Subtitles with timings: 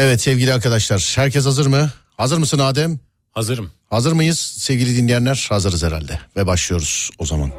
[0.00, 1.90] Evet sevgili arkadaşlar herkes hazır mı?
[2.16, 2.98] Hazır mısın Adem?
[3.32, 3.70] Hazırım.
[3.90, 5.46] Hazır mıyız sevgili dinleyenler?
[5.48, 7.50] Hazırız herhalde ve başlıyoruz o zaman.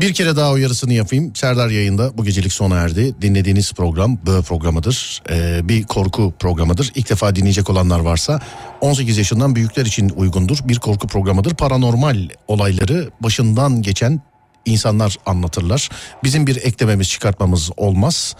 [0.00, 1.36] Bir kere daha uyarısını yapayım.
[1.36, 3.14] Serdar yayında bu gecelik sona erdi.
[3.22, 5.22] Dinlediğiniz program bö programıdır.
[5.30, 6.92] Ee, bir korku programıdır.
[6.94, 8.40] İlk defa dinleyecek olanlar varsa
[8.80, 10.58] 18 yaşından büyükler için uygundur.
[10.64, 11.54] Bir korku programıdır.
[11.54, 14.22] Paranormal olayları başından geçen
[14.66, 15.88] insanlar anlatırlar.
[16.24, 18.36] Bizim bir eklememiz çıkartmamız olmaz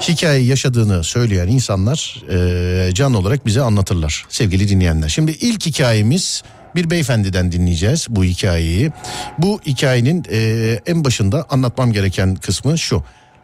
[0.00, 5.08] hikaye yaşadığını söyleyen insanlar e, canlı olarak bize anlatırlar sevgili dinleyenler.
[5.08, 6.42] Şimdi ilk hikayemiz
[6.74, 8.92] bir beyefendiden dinleyeceğiz bu hikayeyi.
[9.38, 10.38] Bu hikayenin e,
[10.86, 13.02] en başında anlatmam gereken kısmı şu.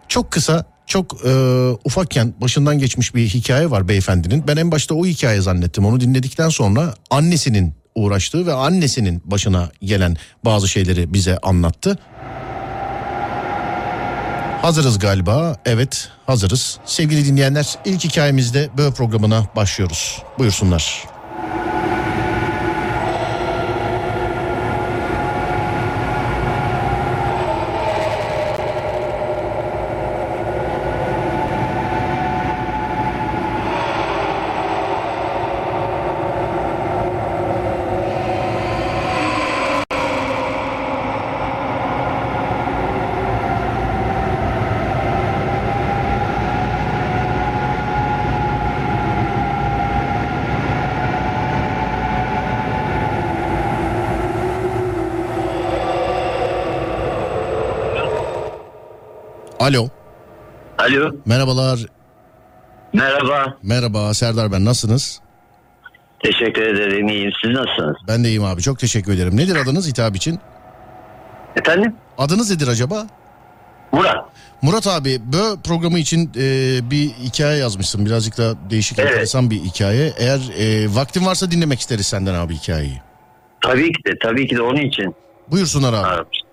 [0.09, 1.31] Çok kısa çok e,
[1.85, 4.45] ufakken başından geçmiş bir hikaye var beyefendinin.
[4.49, 5.87] Ben en başta o hikaye zannettim.
[5.87, 11.99] Onu dinledikten sonra annesinin uğraştığı ve annesinin başına gelen bazı şeyleri bize anlattı.
[14.63, 15.57] Hazırız galiba.
[15.65, 16.79] Evet hazırız.
[16.85, 20.23] Sevgili dinleyenler ilk hikayemizde böyle programına başlıyoruz.
[20.39, 21.05] Buyursunlar.
[59.71, 59.89] Alo.
[60.79, 61.79] Alo, Merhabalar.
[62.93, 63.57] merhaba.
[63.63, 65.21] Merhaba Serdar ben nasılsınız?
[66.25, 67.31] Teşekkür ederim, iyiyim.
[67.43, 67.97] Siz nasılsınız?
[68.09, 69.37] Ben de iyiyim abi çok teşekkür ederim.
[69.37, 70.39] Nedir adınız hitap için?
[71.57, 71.95] Efendim?
[72.19, 73.07] Adınız nedir acaba?
[73.93, 74.25] Murat.
[74.63, 76.41] Murat abi bö programı için e,
[76.91, 78.07] bir hikaye yazmışsın.
[78.07, 79.11] Birazcık da değişik Evet.
[79.11, 80.13] enteresan bir hikaye.
[80.19, 83.03] Eğer e, vaktin varsa dinlemek isteriz senden abi hikayeyi.
[83.61, 85.15] Tabii ki de, tabii ki de onun için
[85.51, 86.07] Buyursunlar abi.
[86.07, 86.49] aramıştım.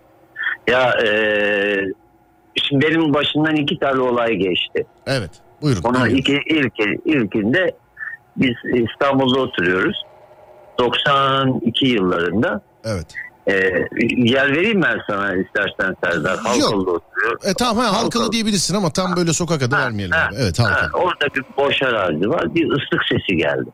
[0.68, 1.86] Ya, eee
[2.64, 4.86] şimdi benim başımdan iki tane olay geçti.
[5.08, 5.32] Evet
[5.62, 5.82] buyurun.
[5.84, 7.72] Onun iki, ilki, ilkinde
[8.38, 8.56] biz
[8.90, 10.04] İstanbul'da oturuyoruz.
[10.80, 12.62] 92 yıllarında.
[12.86, 13.06] Evet.
[13.48, 13.88] Eee,
[14.18, 16.38] yer vereyim ben sana istersen Serdar.
[16.38, 17.40] Halkalı'da oturuyor.
[17.44, 18.32] E tamam ha, halkalı Halkalı.
[18.32, 20.36] diyebilirsin ama tam böyle sokak adı Ha, vermeyelim ha, abi.
[20.42, 21.02] Evet Ha, halkalı.
[21.02, 22.56] orada bir boş arazi var.
[22.56, 23.70] Bir ıslık sesi geldi.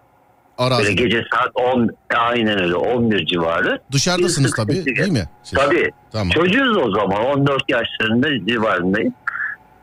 [0.60, 0.96] Böyle Arazi.
[0.96, 3.80] gece saat 10 aynen öyle 11 civarı.
[3.92, 5.30] Dışarıdasınız bir tabii değil mi?
[5.44, 5.60] Siz?
[5.60, 5.90] Tabii.
[6.12, 6.30] Tamam.
[6.30, 9.14] Çocuğuz o zaman 14 yaşlarında civarındayım.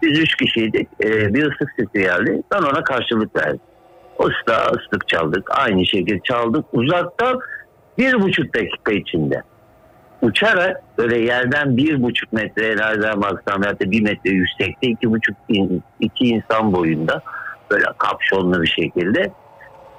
[0.03, 0.88] Biz üç kişiydik.
[1.04, 2.42] Ee, bir ıslık sesi geldi.
[2.54, 3.60] Ben ona karşılık verdim.
[4.19, 5.48] Usta ıslık çaldık.
[5.59, 6.64] Aynı şekilde çaldık.
[6.72, 7.38] Uzaktan
[7.98, 9.42] bir buçuk dakika içinde.
[10.22, 15.82] Uçarak böyle yerden bir buçuk metrelerden baksam ya da bir metre yüksekte iki buçuk in-
[16.00, 17.22] iki insan boyunda
[17.70, 19.32] böyle kapşonlu bir şekilde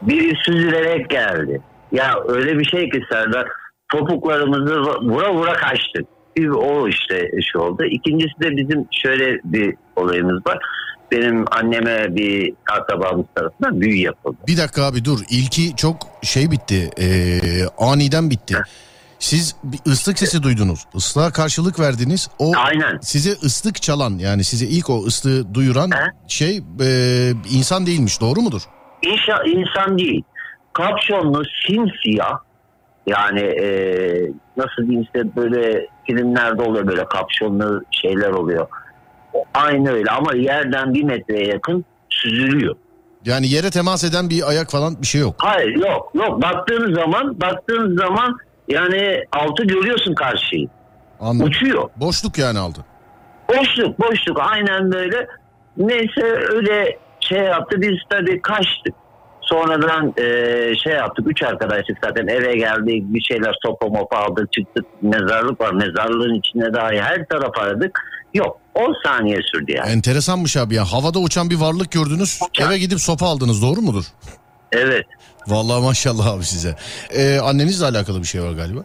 [0.01, 1.61] biri süzülerek geldi.
[1.91, 3.47] Ya öyle bir şey ki Serdar
[3.91, 6.05] topuklarımızı vura vura kaçtık.
[6.37, 7.83] Bir o işte şu oldu.
[7.85, 10.57] İkincisi de bizim şöyle bir olayımız var.
[11.11, 14.37] Benim anneme bir akrabamız tarafından büyü yapıldı.
[14.47, 15.19] Bir dakika abi dur.
[15.29, 16.89] İlki çok şey bitti.
[16.99, 17.07] e,
[17.77, 18.55] aniden bitti.
[19.19, 20.85] Siz bir ıslık sesi duydunuz.
[20.95, 22.29] Islığa karşılık verdiniz.
[22.39, 22.99] O Aynen.
[23.01, 26.05] size ıslık çalan yani size ilk o ıslığı duyuran He?
[26.27, 28.21] şey e, insan değilmiş.
[28.21, 28.61] Doğru mudur?
[29.01, 30.23] İnşa, insan değil.
[30.73, 32.39] Kapşonlu simsiyah
[33.07, 33.67] yani e,
[34.57, 38.67] nasıl diyeyim işte böyle filmlerde oluyor böyle kapşonlu şeyler oluyor.
[39.53, 42.75] Aynı öyle ama yerden bir metreye yakın süzülüyor.
[43.25, 45.35] Yani yere temas eden bir ayak falan bir şey yok.
[45.37, 48.37] Hayır yok yok baktığınız zaman baktığınız zaman
[48.67, 50.67] yani altı görüyorsun karşıyı.
[51.19, 51.47] Anladım.
[51.47, 51.89] Uçuyor.
[51.95, 52.79] Boşluk yani aldı.
[53.49, 55.27] Boşluk boşluk aynen böyle.
[55.77, 56.97] Neyse öyle
[57.31, 58.95] şey yaptı biz tabii kaçtık.
[59.41, 64.85] Sonradan eee, şey yaptık üç arkadaşlık zaten eve geldik bir şeyler sopa mopa aldık çıktık
[65.01, 67.99] mezarlık var mezarlığın içine dahi her taraf aradık.
[68.33, 69.89] Yok 10 saniye sürdü yani.
[69.91, 70.83] Enteresanmış abi ya.
[70.85, 72.39] Havada uçan bir varlık gördünüz.
[72.49, 72.67] Uçan.
[72.67, 73.61] Eve gidip sopa aldınız.
[73.61, 74.03] Doğru mudur?
[74.71, 75.05] Evet.
[75.47, 76.75] Vallahi maşallah abi size.
[77.09, 78.79] E, annenizle alakalı bir şey var galiba.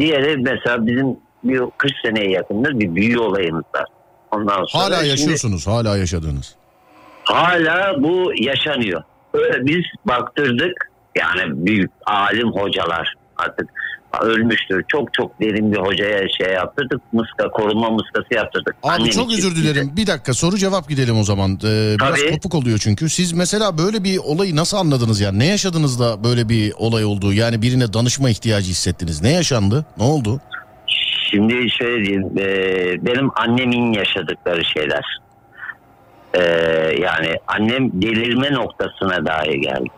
[0.00, 3.84] Diğeri mesela bizim bir 40 seneye yakındır bir büyü olayımız var.
[4.30, 5.66] Ondan sonra Hala şimdi- yaşıyorsunuz.
[5.66, 6.54] Hala yaşadığınız.
[7.32, 9.02] Hala bu yaşanıyor.
[9.34, 13.68] Öyle biz baktırdık yani büyük alim hocalar artık
[14.22, 14.84] ölmüştür.
[14.88, 17.00] Çok çok derin bir hocaya şey yaptırdık.
[17.12, 18.76] Mıska koruma mıskası yaptırdık.
[18.82, 19.92] Abi Annem çok özür dilerim.
[19.96, 21.50] Bir dakika soru cevap gidelim o zaman.
[21.64, 22.30] Ee, biraz Tabii.
[22.30, 23.08] kopuk oluyor çünkü.
[23.08, 25.32] Siz mesela böyle bir olayı nasıl anladınız ya?
[25.32, 27.32] Ne yaşadınız da böyle bir olay oldu?
[27.32, 29.22] Yani birine danışma ihtiyacı hissettiniz.
[29.22, 29.86] Ne yaşandı?
[29.98, 30.40] Ne oldu?
[31.30, 32.46] Şimdi şöyle diyeyim e,
[33.06, 35.20] benim annemin yaşadıkları şeyler.
[36.34, 36.42] Ee,
[36.98, 39.88] yani annem delirme noktasına dahi geldi.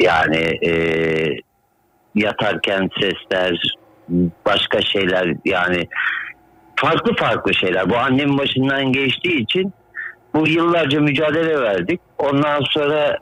[0.00, 0.72] Yani e,
[2.14, 3.74] yatarken sesler,
[4.46, 5.88] başka şeyler yani
[6.76, 7.90] farklı farklı şeyler.
[7.90, 9.72] Bu annemin başından geçtiği için
[10.34, 12.00] bu yıllarca mücadele verdik.
[12.18, 13.18] Ondan sonra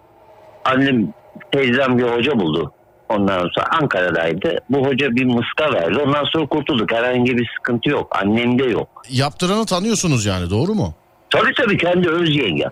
[0.65, 1.15] annem
[1.53, 2.73] teyzem bir hoca buldu.
[3.09, 4.59] Ondan sonra Ankara'daydı.
[4.71, 5.99] Bu hoca bir mıska verdi.
[5.99, 6.93] Ondan sonra kurtulduk.
[6.93, 8.17] Herhangi bir sıkıntı yok.
[8.23, 8.89] Annemde yok.
[9.11, 10.95] Yaptıranı tanıyorsunuz yani doğru mu?
[11.31, 12.71] Tabii tabii kendi öz yengem.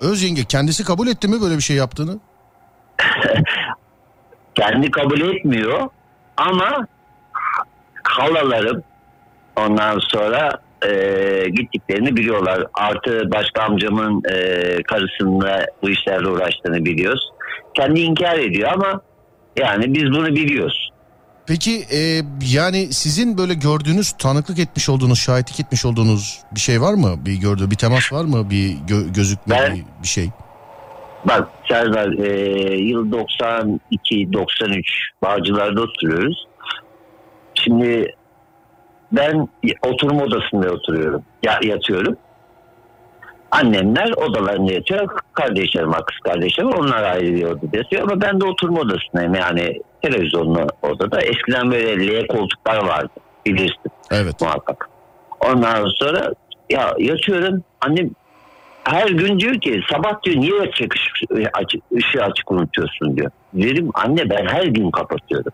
[0.00, 2.18] Öz yenge kendisi kabul etti mi böyle bir şey yaptığını?
[4.54, 5.88] Kendi kabul etmiyor
[6.36, 6.86] ama
[8.02, 8.82] halalarım
[9.56, 10.50] ondan sonra
[10.86, 10.90] e,
[11.48, 12.64] gittiklerini biliyorlar.
[12.74, 14.36] Artı başka amcamın e,
[14.82, 17.30] karısınınla bu işlerle uğraştığını biliyoruz.
[17.74, 19.00] Kendi inkar ediyor ama
[19.58, 20.90] yani biz bunu biliyoruz.
[21.46, 22.22] Peki e,
[22.52, 27.14] yani sizin böyle gördüğünüz tanıklık etmiş olduğunuz, şahitlik etmiş olduğunuz bir şey var mı?
[27.26, 28.50] Bir gördüğü bir temas var mı?
[28.50, 30.30] Bir gö- gözükme Ben- bir, bir şey.
[31.24, 34.82] Bak Serdar e, yıl 92-93
[35.22, 36.46] Bağcılar'da oturuyoruz.
[37.54, 38.14] Şimdi
[39.12, 39.48] ben
[39.86, 41.22] oturma odasında oturuyorum.
[41.42, 42.16] Ya, yatıyorum.
[43.50, 45.08] Annemler odalarında yatıyor.
[45.32, 48.02] Kardeşlerim, var, kız kardeşlerim onlar ayrı bir odada yatıyor.
[48.02, 49.34] Ama ben de oturma odasındayım.
[49.34, 51.20] Yani televizyonlu odada.
[51.20, 53.10] Eskiden böyle L koltuklar vardı.
[53.46, 54.40] Bilirsin Evet.
[54.40, 54.88] muhakkak.
[55.40, 56.32] Ondan sonra
[56.70, 57.64] ya yatıyorum.
[57.80, 58.10] Annem
[58.84, 60.94] her gün diyor ki sabah diyor niye açık
[61.54, 63.30] açık, ışığı açık unutuyorsun diyor.
[63.54, 65.52] Dedim anne ben her gün kapatıyorum.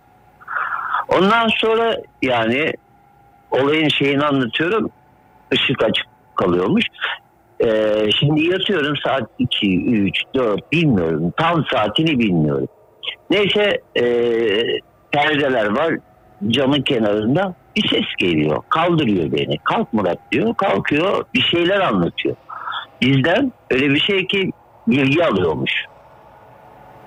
[1.08, 2.73] Ondan sonra yani
[3.50, 4.91] olayın şeyini anlatıyorum.
[5.52, 6.85] Işık açık kalıyormuş.
[7.61, 11.33] Ee, şimdi yatıyorum saat 2, 3, 4 bilmiyorum.
[11.37, 12.69] Tam saatini bilmiyorum.
[13.31, 14.05] Neyse e,
[15.12, 15.95] perdeler var
[16.49, 18.62] camın kenarında bir ses geliyor.
[18.69, 19.59] Kaldırıyor beni.
[19.65, 20.55] Kalk Murat diyor.
[20.55, 22.37] Kalkıyor bir şeyler anlatıyor.
[23.01, 24.51] Bizden öyle bir şey ki
[24.87, 25.73] bilgi alıyormuş.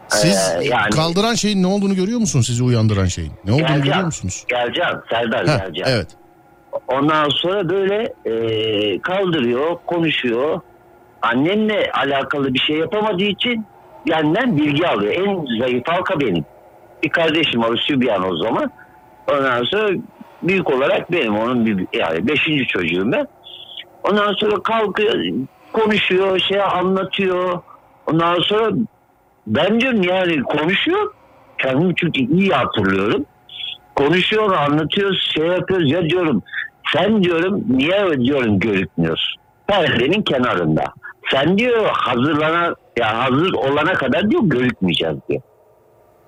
[0.07, 2.45] Siz Ee, yani- kaldıran şeyin ne olduğunu görüyor musunuz?
[2.47, 3.31] Sizi uyandıran şeyin.
[3.45, 3.83] Ne olduğunu Geleceğim.
[3.85, 4.45] görüyor musunuz?
[4.47, 5.89] Geleceğim Serdar Heh, geleceğim.
[5.91, 6.07] evet.
[6.87, 10.61] Ondan sonra böyle e, kaldırıyor, konuşuyor.
[11.21, 13.65] Annemle alakalı bir şey yapamadığı için
[14.09, 15.13] benden bilgi alıyor.
[15.13, 16.45] En zayıf halka benim.
[17.03, 18.71] Bir kardeşim var Sübyan o zaman.
[19.31, 19.89] Ondan sonra
[20.43, 21.37] büyük olarak benim.
[21.37, 23.27] Onun bir, yani beşinci çocuğum ben.
[24.03, 25.15] Ondan sonra kalkıyor,
[25.73, 27.61] konuşuyor, şey anlatıyor.
[28.11, 28.71] Ondan sonra
[29.47, 31.13] ben diyorum yani konuşuyor.
[31.57, 33.25] Kendim çünkü iyi hatırlıyorum.
[33.97, 36.43] Konuşuyor, anlatıyor, şey yapıyoruz ya diyorum.
[36.95, 39.41] Sen diyorum niye diyorum görükmüyorsun?
[39.67, 40.83] Perdenin kenarında.
[41.31, 45.41] Sen diyor hazırlana ya hazır olana kadar diyor görükmeyeceğiz diyor.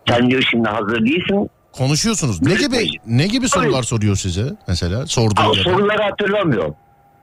[0.07, 1.49] Sen diyor şimdi hazır değilsin.
[1.71, 2.41] Konuşuyorsunuz.
[2.41, 5.05] Ne gibi ne gibi sorular soruyor size mesela?
[5.07, 6.75] Sorduğu Ama ya da- soruları hatırlamıyorum.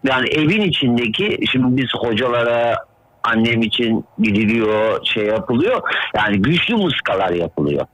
[0.04, 2.76] Yani evin içindeki şimdi biz hocalara
[3.25, 5.81] annem için gidiliyor şey yapılıyor.
[6.16, 7.87] Yani güçlü muskalar yapılıyor.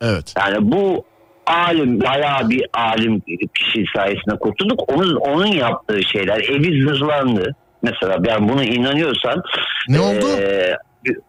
[0.00, 0.34] Evet.
[0.38, 1.04] Yani bu
[1.46, 3.22] alim bayağı bir alim
[3.54, 4.92] kişi sayesinde kurtulduk.
[4.92, 7.54] Onun onun yaptığı şeyler evi zırhlandı.
[7.82, 9.42] Mesela ben bunu inanıyorsan
[9.88, 10.26] Ne oldu?
[10.40, 10.76] eee,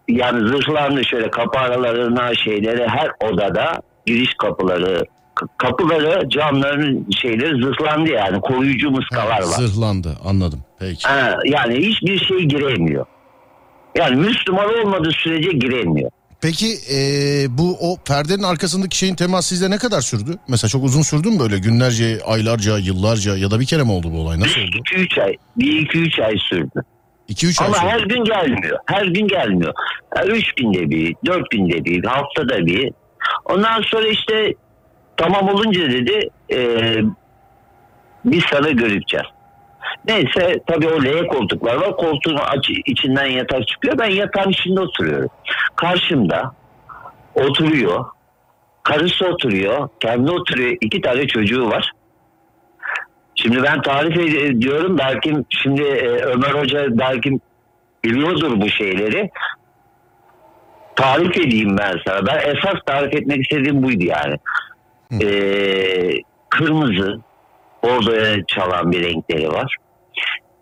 [0.08, 5.04] yani zırhlandı şöyle kapı aralarına şeyleri her odada giriş kapıları
[5.58, 9.44] kapıları camların şeyleri zırhlandı yani koruyucu muskalar Ha, var.
[9.44, 10.10] zırhlandı.
[10.26, 10.60] Anladım.
[10.80, 11.08] Peki.
[11.08, 13.06] Ha, yani hiçbir şey giremiyor.
[13.98, 16.12] Yani Müslüman olmadığı sürece giremiyor.
[16.42, 20.38] Peki eee, bu o perdenin arkasındaki şeyin temas sizde ne kadar sürdü?
[20.48, 24.12] Mesela çok uzun sürdü mü böyle günlerce, aylarca, yıllarca ya da bir kere mi oldu
[24.14, 24.40] bu olay?
[24.40, 24.78] Nasıl oldu?
[24.96, 26.82] 2-3 ay, 1-2-3 ay sürdü.
[27.30, 27.88] 2-3 ay Ama sürdü.
[27.90, 28.80] her gün gelmiyor.
[28.86, 29.74] Her gün gelmiyor.
[30.16, 32.92] Her üç günde bir, dört günde bir, haftada bir.
[33.46, 34.54] Ondan sonra işte
[35.18, 36.58] tamam olunca dedi e,
[38.26, 39.26] biz sana göreceğiz.
[40.08, 41.98] Neyse tabii o L koltuklar var.
[41.98, 43.98] Koltuğun aç, içinden yatak çıkıyor.
[43.98, 45.30] Ben yatağın içinde oturuyorum.
[45.76, 46.52] Karşımda
[47.36, 48.06] oturuyor.
[48.84, 49.90] Karısı oturuyor.
[50.00, 50.78] Kendi oturuyor.
[50.82, 51.92] iki tane çocuğu var.
[53.36, 54.98] Şimdi ben tarif ediyorum.
[54.98, 57.40] Belki şimdi e, Ömer Hoca belki
[58.04, 59.30] biliyordur bu şeyleri.
[60.96, 62.28] Tarif edeyim ben sana.
[62.28, 64.38] Ben esas tarif etmek istediğim buydu yani.
[65.12, 65.26] Hı.
[65.26, 67.20] Ee, kırmızı,
[67.82, 69.78] orada çalan bir renkleri var.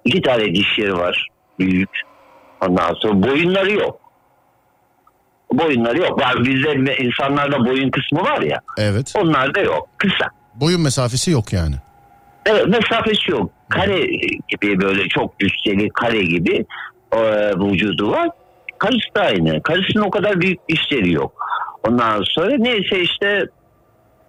[0.06, 1.28] İki tane dişleri var.
[1.60, 1.90] Büyük.
[2.62, 4.00] Ondan sonra boyunları yok.
[5.54, 6.22] Boyunları yok.
[6.22, 8.60] Var bizde insanlarda boyun kısmı var ya.
[8.78, 9.14] Evet.
[9.18, 9.90] Onlarda yok.
[9.98, 10.30] Kısa.
[10.56, 11.76] Boyun mesafesi yok yani.
[12.46, 13.52] Evet, mesafesi yok.
[13.70, 14.06] Kare
[14.48, 16.66] gibi böyle çok cüsseli kare gibi
[17.12, 17.20] e,
[17.56, 18.30] vücudu var.
[18.78, 19.64] Karısı da aynı.
[19.64, 21.34] Karısının o kadar büyük dişleri yok.
[21.88, 23.46] Ondan sonra neyse işte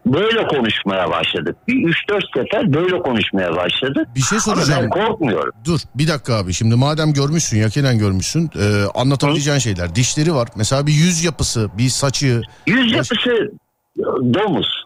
[0.06, 1.56] böyle konuşmaya başladık.
[1.68, 4.08] Bir 3-4 sefer böyle konuşmaya başladık.
[4.14, 4.90] Bir şey Ama ben soracağım.
[4.90, 5.52] korkmuyorum.
[5.64, 10.86] Dur bir dakika abi şimdi madem görmüşsün yakinen görmüşsün e, anlatabileceğin şeyler dişleri var mesela
[10.86, 13.52] bir yüz yapısı bir saçı Yüz yapısı
[14.34, 14.84] domuz.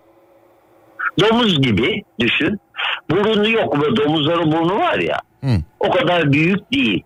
[1.21, 2.61] Domuz gibi düşün.
[3.11, 5.19] Burnu yok ve domuzların burnu var ya.
[5.45, 5.51] Hı.
[5.81, 7.03] O kadar büyük değil.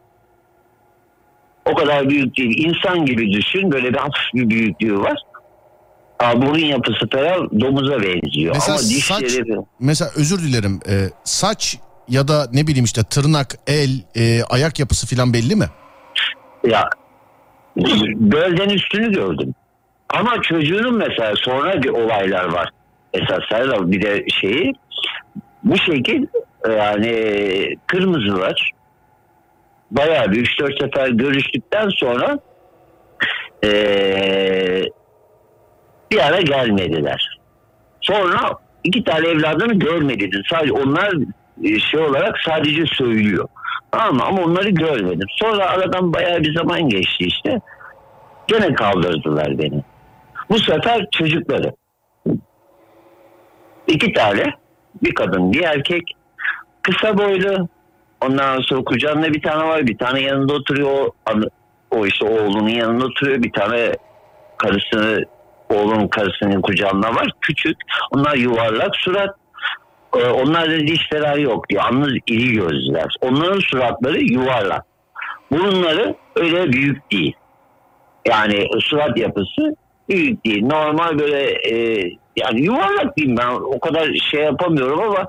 [1.70, 2.64] O kadar büyük değil.
[2.66, 3.72] İnsan gibi düşün.
[3.72, 5.16] Böyle bir hafif bir büyüklüğü var.
[6.22, 8.54] Aa, burun yapısı falan domuza benziyor.
[8.54, 9.56] Mesela Ama saç- dişleri...
[9.80, 15.06] mesela özür dilerim e, saç ya da ne bileyim işte tırnak el e, ayak yapısı
[15.06, 15.64] filan belli mi?
[16.66, 16.88] Ya
[18.16, 19.54] belden üstünü gördüm.
[20.08, 22.70] Ama çocuğunun mesela sonra bir olaylar var.
[23.14, 24.72] Esas Serdar bir de şeyi
[25.64, 26.26] bu şekil
[26.68, 27.12] yani
[27.86, 28.70] kırmızılar
[29.90, 32.38] bayağı bir 3-4 sefer görüştükten sonra
[33.62, 34.84] eee,
[36.12, 37.38] bir ara gelmediler.
[38.00, 38.40] Sonra
[38.84, 40.30] iki tane evladını görmedi.
[40.50, 41.12] Sadece onlar
[41.64, 43.48] e, şey olarak sadece söylüyor.
[43.92, 44.24] Mı?
[44.24, 45.26] Ama onları görmedim.
[45.40, 47.60] Sonra aradan bayağı bir zaman geçti işte.
[48.46, 49.82] Gene kaldırdılar beni.
[50.50, 51.72] Bu sefer çocukları.
[53.86, 54.54] İki tane.
[55.02, 56.02] Bir kadın bir erkek.
[56.82, 57.68] Kısa boylu.
[58.20, 59.86] Ondan sonra kucağında bir tane var.
[59.86, 60.90] Bir tane yanında oturuyor.
[60.90, 61.12] O,
[61.90, 63.42] o işte oğlunun yanında oturuyor.
[63.42, 63.92] Bir tane
[64.58, 65.24] karısını
[65.72, 67.30] oğlunun karısının kucağında var.
[67.40, 67.76] Küçük.
[68.10, 69.36] Onlar yuvarlak surat.
[70.16, 71.64] Ee, Onlarda dişler yok.
[71.72, 73.14] Yalnız iri gözler.
[73.20, 74.84] Onların suratları yuvarlak.
[75.52, 77.34] Burunları öyle büyük değil.
[78.28, 79.76] Yani surat yapısı
[80.08, 80.62] büyük değil.
[80.64, 82.02] Normal böyle e,
[82.36, 85.26] yani yuvarlak diyeyim ben o kadar şey yapamıyorum ama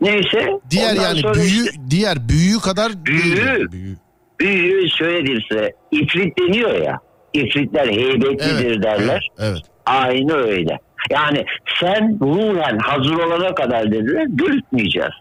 [0.00, 0.46] neyse.
[0.70, 3.70] Diğer Ondan yani büyüğü işte diğer büyüğü kadar Büyüğü.
[3.72, 3.96] Büyüğü.
[4.40, 6.98] büyüğü şöyle diyeyim size ifrit deniyor ya.
[7.32, 9.30] İfritler heybetlidir Evet, derler.
[9.38, 9.62] Evet, evet.
[9.86, 10.78] Aynı öyle.
[11.10, 11.44] Yani
[11.80, 15.14] sen ruhen hazır olana kadar dediler görütmeyeceğiz.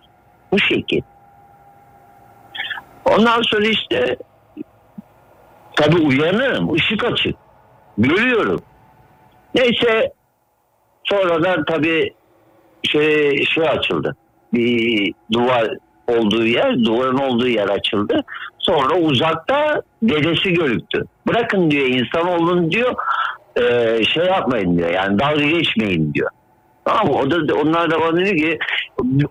[0.52, 1.02] Bu şekil.
[3.06, 4.18] Ondan sonra işte
[5.76, 6.74] tabii uyanırım.
[6.74, 7.36] ışık açık.
[7.98, 8.62] Görüyorum.
[9.56, 10.14] Neyse
[11.04, 12.14] sonradan tabii
[12.84, 14.16] şey, şey açıldı.
[14.54, 15.68] Bir duvar
[16.08, 18.24] olduğu yer, duvarın olduğu yer açıldı.
[18.70, 21.04] Sonra uzakta dedesi görüktü.
[21.28, 22.96] Bırakın diyor insanoğlunu diyor
[23.56, 23.64] e,
[24.06, 24.90] şey yapmayın diyor.
[24.90, 26.30] Yani dalga geçmeyin diyor.
[26.86, 28.60] Tamam o da onlar da bana dedi ki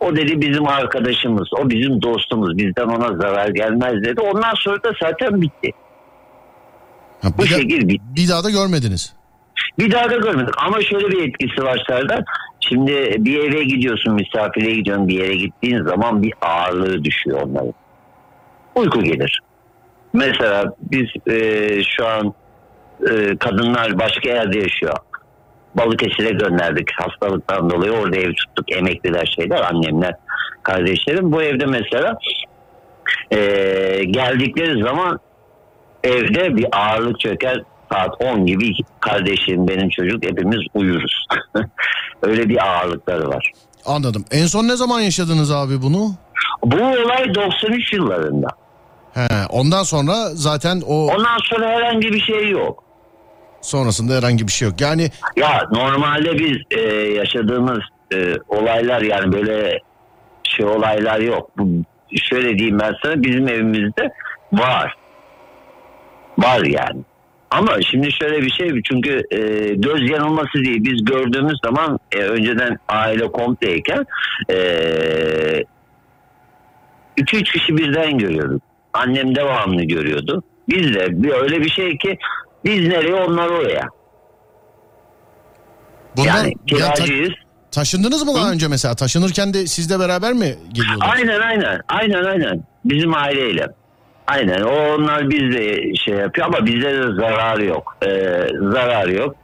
[0.01, 4.21] o dedi bizim arkadaşımız, o bizim dostumuz, bizden ona zarar gelmez dedi.
[4.21, 5.71] Ondan sonra da zaten bitti.
[7.23, 8.03] Ha, Bu bir, da- şekil bitti.
[8.17, 9.17] bir daha da görmediniz.
[9.79, 10.55] Bir daha da görmedik.
[10.67, 12.25] Ama şöyle bir etkisi var Serdar.
[12.61, 17.75] Şimdi bir eve gidiyorsun, misafire gidiyorsun bir yere gittiğin zaman bir ağırlığı düşüyor onların.
[18.77, 19.41] Uyku gelir.
[20.13, 22.35] Mesela biz e, şu an
[23.11, 24.97] e, kadınlar başka yerde yaşıyor.
[25.75, 27.93] Balıkesir'e gönderdik hastalıktan dolayı.
[27.93, 28.73] Orada ev tuttuk.
[28.77, 30.15] Emekliler şeyler, annemler,
[30.63, 31.33] kardeşlerim.
[31.33, 32.19] Bu evde mesela
[33.31, 33.39] e,
[34.05, 35.21] geldikleri zaman
[36.05, 37.63] evde bir ağırlık çöker.
[37.93, 41.27] Saat 10 gibi kardeşim, benim çocuk hepimiz uyuruz.
[42.23, 43.53] Öyle bir ağırlıkları var.
[43.87, 44.25] Anladım.
[44.31, 46.15] En son ne zaman yaşadınız abi bunu?
[46.65, 48.49] Bu olay 93 yıllarında.
[49.17, 52.85] He, ondan sonra zaten o Ondan sonra herhangi bir şey yok.
[53.63, 54.81] sonrasında herhangi bir şey yok.
[54.81, 57.79] Yani Ya normalde biz e, yaşadığımız
[58.15, 59.79] e, olaylar yani böyle
[60.45, 61.51] şey olaylar yok.
[61.59, 61.69] Bu,
[62.31, 64.13] şöyle diyeyim ben sana bizim evimizde
[64.53, 64.95] var.
[66.39, 67.01] Var yani.
[67.51, 69.39] Ama şimdi şöyle bir şey çünkü e,
[69.75, 70.85] göz yanılması değil.
[70.85, 74.07] Biz gördüğümüz zaman e, önceden aile kompleyken
[74.51, 74.57] e,
[77.17, 78.63] iki üç kişi birden görüyorduk.
[78.97, 80.43] Annem devamlı görüyordu.
[80.69, 82.19] Biz de bir, öyle bir şey ki
[82.65, 83.89] biz nereye onlar oraya.
[86.17, 87.33] bundan Yani ya ta- kiracıyız.
[87.71, 88.95] taşındınız mı daha önce mesela?
[88.95, 91.09] Taşınırken de sizle beraber mi geliyorlar?
[91.17, 91.81] Aynen aynen.
[91.89, 92.65] Aynen aynen.
[92.85, 93.67] Bizim aileyle.
[94.27, 94.61] Aynen.
[94.63, 97.97] O onlar bizde şey yapıyor ama bizde de zarar yok.
[98.07, 98.09] Ee,
[98.73, 99.37] zarar yok.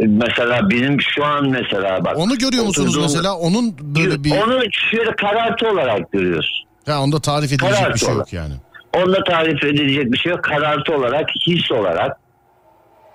[0.00, 2.16] Mesela bizim şu an mesela bak.
[2.18, 3.34] Onu görüyor musunuz oturduğum- mesela?
[3.36, 6.64] Onun böyle bir Onu şöyle karartı olarak görüyoruz.
[6.86, 8.32] ha, onda tarif edilecek Karartı bir şey yok olarak.
[8.32, 8.54] yani.
[8.96, 10.44] Onda tarif edilecek bir şey yok.
[10.44, 12.16] Karartı olarak, his olarak.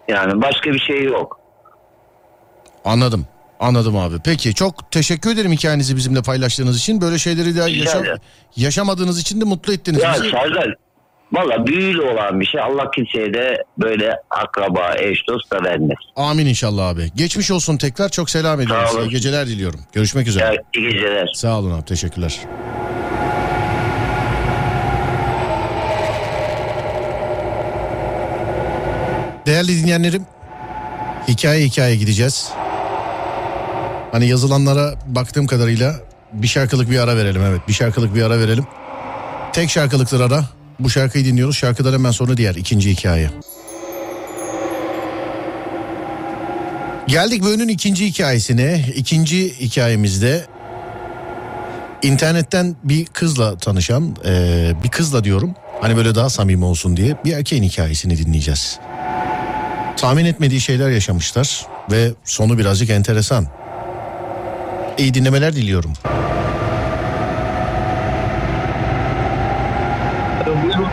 [0.07, 1.39] Yani başka bir şey yok.
[2.85, 3.25] Anladım.
[3.59, 4.15] Anladım abi.
[4.25, 7.01] Peki çok teşekkür ederim hikayenizi bizimle paylaştığınız için.
[7.01, 8.17] Böyle şeyleri de yaşa- ederim.
[8.55, 10.29] yaşamadığınız için de mutlu ettiniz Ya bizi.
[10.29, 10.75] Serdar
[11.31, 12.61] valla büyülü olan bir şey.
[12.61, 15.97] Allah kimseye de böyle akraba, eş, dost da vermez.
[16.15, 17.11] Amin inşallah abi.
[17.15, 18.09] Geçmiş olsun tekrar.
[18.09, 19.01] Çok selam ediyorum size.
[19.03, 19.79] İyi Geceler diliyorum.
[19.93, 20.43] Görüşmek üzere.
[20.43, 21.27] Ya, iyi geceler.
[21.35, 21.85] Sağ olun abi.
[21.85, 22.39] Teşekkürler.
[29.45, 30.25] Değerli dinleyenlerim,
[31.27, 32.49] hikaye hikaye gideceğiz.
[34.11, 35.95] Hani yazılanlara baktığım kadarıyla
[36.33, 37.61] bir şarkılık bir ara verelim evet.
[37.67, 38.65] Bir şarkılık bir ara verelim.
[39.53, 40.45] Tek şarkılıktır ara.
[40.79, 41.57] Bu şarkıyı dinliyoruz.
[41.57, 43.29] Şarkıdan hemen sonra diğer ikinci hikaye.
[47.07, 48.85] Geldik bölümün ikinci hikayesine.
[48.95, 50.45] İkinci hikayemizde
[52.01, 55.55] internetten bir kızla tanışan, eee, bir kızla diyorum.
[55.81, 58.79] Hani böyle daha samimi olsun diye bir erkeğin hikayesini dinleyeceğiz.
[59.97, 63.45] Tahmin etmediği şeyler yaşamışlar ve sonu birazcık enteresan.
[64.97, 65.93] İyi dinlemeler diliyorum.
[70.45, 70.87] Buyurun.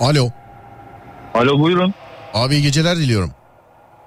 [0.00, 0.30] Alo.
[1.34, 1.94] Alo buyurun.
[2.34, 3.30] Abi iyi geceler diliyorum.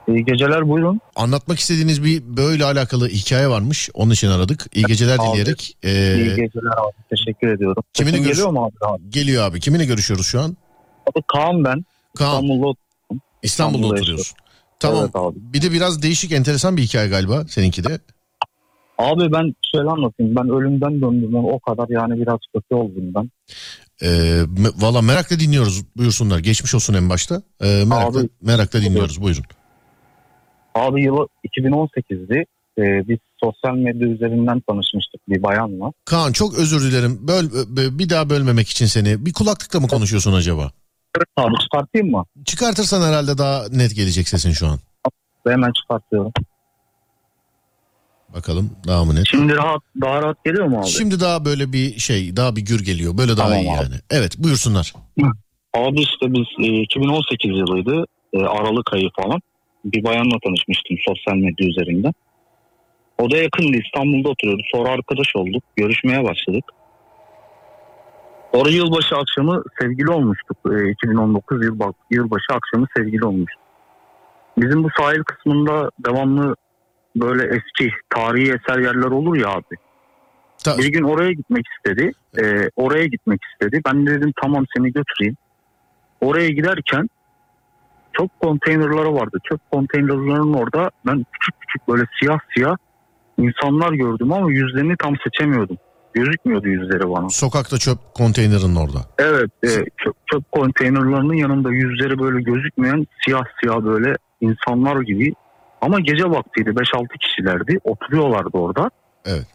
[0.08, 1.02] İyi geceler buyurun.
[1.16, 3.90] Anlatmak istediğiniz bir böyle alakalı hikaye varmış.
[3.94, 4.66] Onun için aradık.
[4.74, 5.78] İyi geceler Abi, dileyerek.
[5.84, 6.96] İyi eee, geceler abi.
[7.10, 7.84] Teşekkür ediyorum.
[7.94, 8.94] Kiminle Sesim görüş- geliyor mu abi?
[8.94, 9.10] abi?
[9.10, 9.60] geliyor abi.
[9.60, 10.58] Kiminle görüşüyoruz şu an?
[11.12, 11.86] Abi Kaan ben.
[12.18, 12.44] Kaan.
[12.44, 12.78] İstanbul'da
[13.44, 14.38] İstanbul'da İstanbul'da oturuyorsun.
[14.80, 15.00] Tamam.
[15.04, 15.36] Evet abi.
[15.54, 18.00] Bir de biraz değişik enteresan bir hikaye galiba seninki de.
[18.98, 20.36] Abi ben şöyle anlatayım.
[20.36, 21.36] Ben ölümden döndüm.
[21.36, 23.32] O kadar yani biraz kötü oldum ben.
[24.04, 24.42] Ee,
[24.76, 25.84] Valla merakla dinliyoruz.
[25.98, 26.40] Buyursunlar.
[26.40, 27.42] Geçmiş olsun en başta.
[27.62, 29.22] Ee, merakla, Abi- merakla dinliyoruz.
[29.22, 29.44] Buyurun.
[30.76, 31.28] Abi yılı
[31.58, 32.46] 2018'di.
[32.78, 35.92] Ee, biz sosyal medya üzerinden tanışmıştık bir bayanla.
[36.06, 37.28] Kaan çok özür dilerim.
[37.28, 39.26] Böl, bö- bir daha bölmemek için seni.
[39.26, 40.72] Bir kulaklıkla mı konuşuyorsun acaba?
[41.38, 42.26] Abi çıkartayım mı?
[42.46, 44.80] Çıkartırsan herhalde daha net gelecek sesin şu an.
[45.48, 46.32] Hemen çıkartıyorum.
[48.36, 49.28] Bakalım daha mı net?
[49.28, 50.88] Şimdi rahat, daha rahat geliyor mu abi?
[50.88, 53.18] Şimdi daha böyle bir şey, daha bir gür geliyor.
[53.18, 53.84] Böyle daha Tamam iyi abi.
[53.84, 53.96] yani.
[54.10, 54.94] Evet buyursunlar.
[55.74, 58.06] Abi işte biz e, 2018 yılıydı.
[58.34, 59.42] E, Aralık ayı falan.
[59.86, 62.14] Bir bayanla tanışmıştım sosyal medya üzerinden.
[63.18, 64.62] O da yakındı İstanbul'da oturuyordu.
[64.72, 65.64] Sonra arkadaş olduk.
[65.76, 66.66] Görüşmeye başladık.
[68.54, 70.58] Sonra yılbaşı akşamı sevgili olmuştuk.
[70.72, 71.80] E, 2019 yıl,
[72.12, 73.62] yılbaşı akşamı sevgili olmuştuk.
[74.58, 76.56] Bizim bu sahil kısmında devamlı
[77.16, 79.76] böyle eski tarihi eser yerler olur ya abi.
[80.64, 82.12] Ta- Bir gün oraya gitmek istedi.
[82.40, 83.82] Ee, oraya gitmek istedi.
[83.86, 85.36] Ben de dedim tamam seni götüreyim.
[86.22, 87.10] Oraya giderken
[88.14, 89.38] çok konteynerları vardı.
[89.44, 92.76] Çöp konteynerlarının orada ben küçük küçük böyle siyah siyah
[93.38, 95.78] insanlar gördüm ama yüzlerini tam seçemiyordum.
[96.16, 97.30] Gözükmüyordu yüzleri bana.
[97.30, 99.00] Sokakta çöp konteynerin orada.
[99.20, 105.34] Evet e, çöp, çöp konteynerlarının yanında yüzleri böyle gözükmeyen siyah siyah böyle insanlar gibi.
[105.82, 108.90] Ama gece vaktiydi 5-6 kişilerdi oturuyorlardı orada.
[109.26, 109.48] Evet.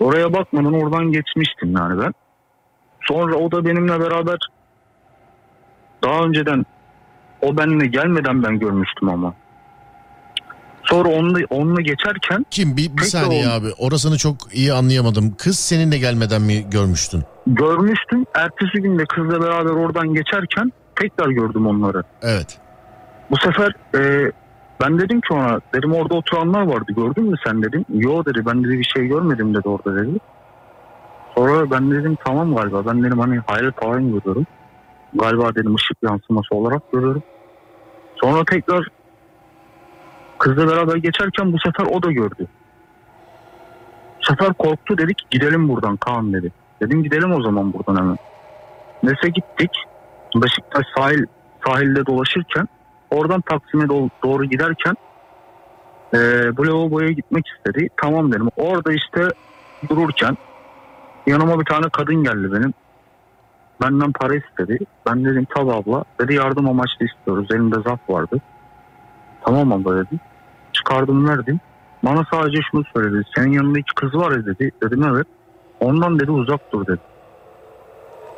[0.00, 2.14] Oraya bakmadan oradan geçmiştim yani ben.
[3.00, 4.38] Sonra o da benimle beraber
[6.04, 6.66] daha önceden
[7.42, 9.34] o benimle gelmeden ben görmüştüm ama.
[10.90, 12.76] Sonra onunla, onunla geçerken Kim?
[12.76, 13.52] Bir, bir saniye oğlum.
[13.52, 13.72] abi.
[13.78, 15.34] Orasını çok iyi anlayamadım.
[15.38, 17.22] Kız seninle gelmeden mi görmüştün?
[17.46, 18.24] görmüştüm.
[18.34, 22.02] Ertesi gün de kızla beraber oradan geçerken tekrar gördüm onları.
[22.22, 22.58] Evet.
[23.30, 24.32] Bu sefer e,
[24.80, 27.84] ben dedim ki ona dedim orada oturanlar vardı gördün mü sen dedim.
[27.88, 30.18] Yo dedi ben dedi bir şey görmedim dedi orada dedi.
[31.34, 34.46] Sonra ben dedim tamam galiba ben dedim hani hayret falan görüyorum.
[35.14, 37.22] Galiba dedim ışık yansıması olarak görüyorum.
[38.22, 38.88] Sonra tekrar
[40.40, 42.46] kızla beraber geçerken bu sefer o da gördü.
[44.20, 46.52] Bu sefer korktu dedik gidelim buradan Kaan dedi.
[46.82, 48.16] Dedim gidelim o zaman buradan hemen.
[49.02, 49.70] Neyse gittik.
[50.34, 51.24] Beşiktaş sahil
[51.66, 52.68] sahilde dolaşırken
[53.10, 54.94] oradan Taksim'e do- doğru giderken
[56.14, 56.18] e,
[56.56, 57.88] bu lavaboya gitmek istedi.
[58.02, 58.48] Tamam dedim.
[58.56, 59.28] Orada işte
[59.88, 60.36] dururken
[61.26, 62.74] yanıma bir tane kadın geldi benim.
[63.82, 64.78] Benden para istedi.
[65.06, 66.04] Ben dedim tabi abla.
[66.20, 67.48] Dedi yardım amaçlı istiyoruz.
[67.52, 68.40] Elimde zarf vardı.
[69.44, 70.20] Tamam abla dedim.
[70.80, 71.60] Çıkardım verdim.
[72.02, 73.22] Bana sadece şunu söyledi.
[73.36, 74.70] Senin yanında iki kız var ya dedi.
[74.82, 75.26] Dedim evet.
[75.80, 77.00] Ondan dedi uzak dur dedi.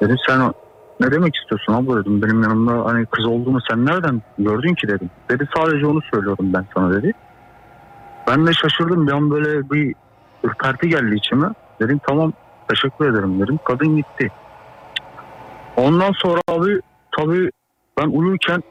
[0.00, 0.52] Dedim sen
[1.00, 2.22] ne demek istiyorsun abla dedim.
[2.22, 5.10] Benim yanımda hani kız olduğunu sen nereden gördün ki dedim.
[5.30, 7.12] Dedi sadece onu söylüyorum ben sana dedi.
[8.28, 9.06] Ben de şaşırdım.
[9.06, 9.94] Bir an böyle bir
[10.44, 11.46] ürperti geldi içime.
[11.80, 12.32] Dedim tamam
[12.68, 13.58] teşekkür ederim dedim.
[13.64, 14.30] Kadın gitti.
[15.76, 16.80] Ondan sonra abi
[17.18, 17.50] tabii
[18.00, 18.62] ben uyurken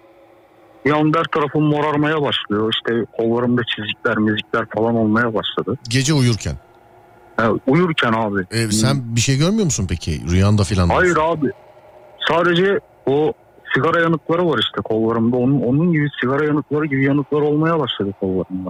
[0.86, 2.74] her tarafım morarmaya başlıyor.
[2.74, 5.78] İşte kollarımda çizikler, mizikler falan olmaya başladı.
[5.90, 6.56] Gece uyurken.
[7.40, 8.46] Yani uyurken abi.
[8.52, 10.22] Ee, sen bir şey görmüyor musun peki?
[10.32, 10.90] Rüyanda filan.
[10.90, 11.48] Hayır abi.
[12.30, 13.34] Sadece o
[13.74, 15.38] sigara yanıkları var işte kollarımda.
[15.38, 18.70] Onun, onun gibi sigara yanıkları gibi yanıklar olmaya başladı kollarımda.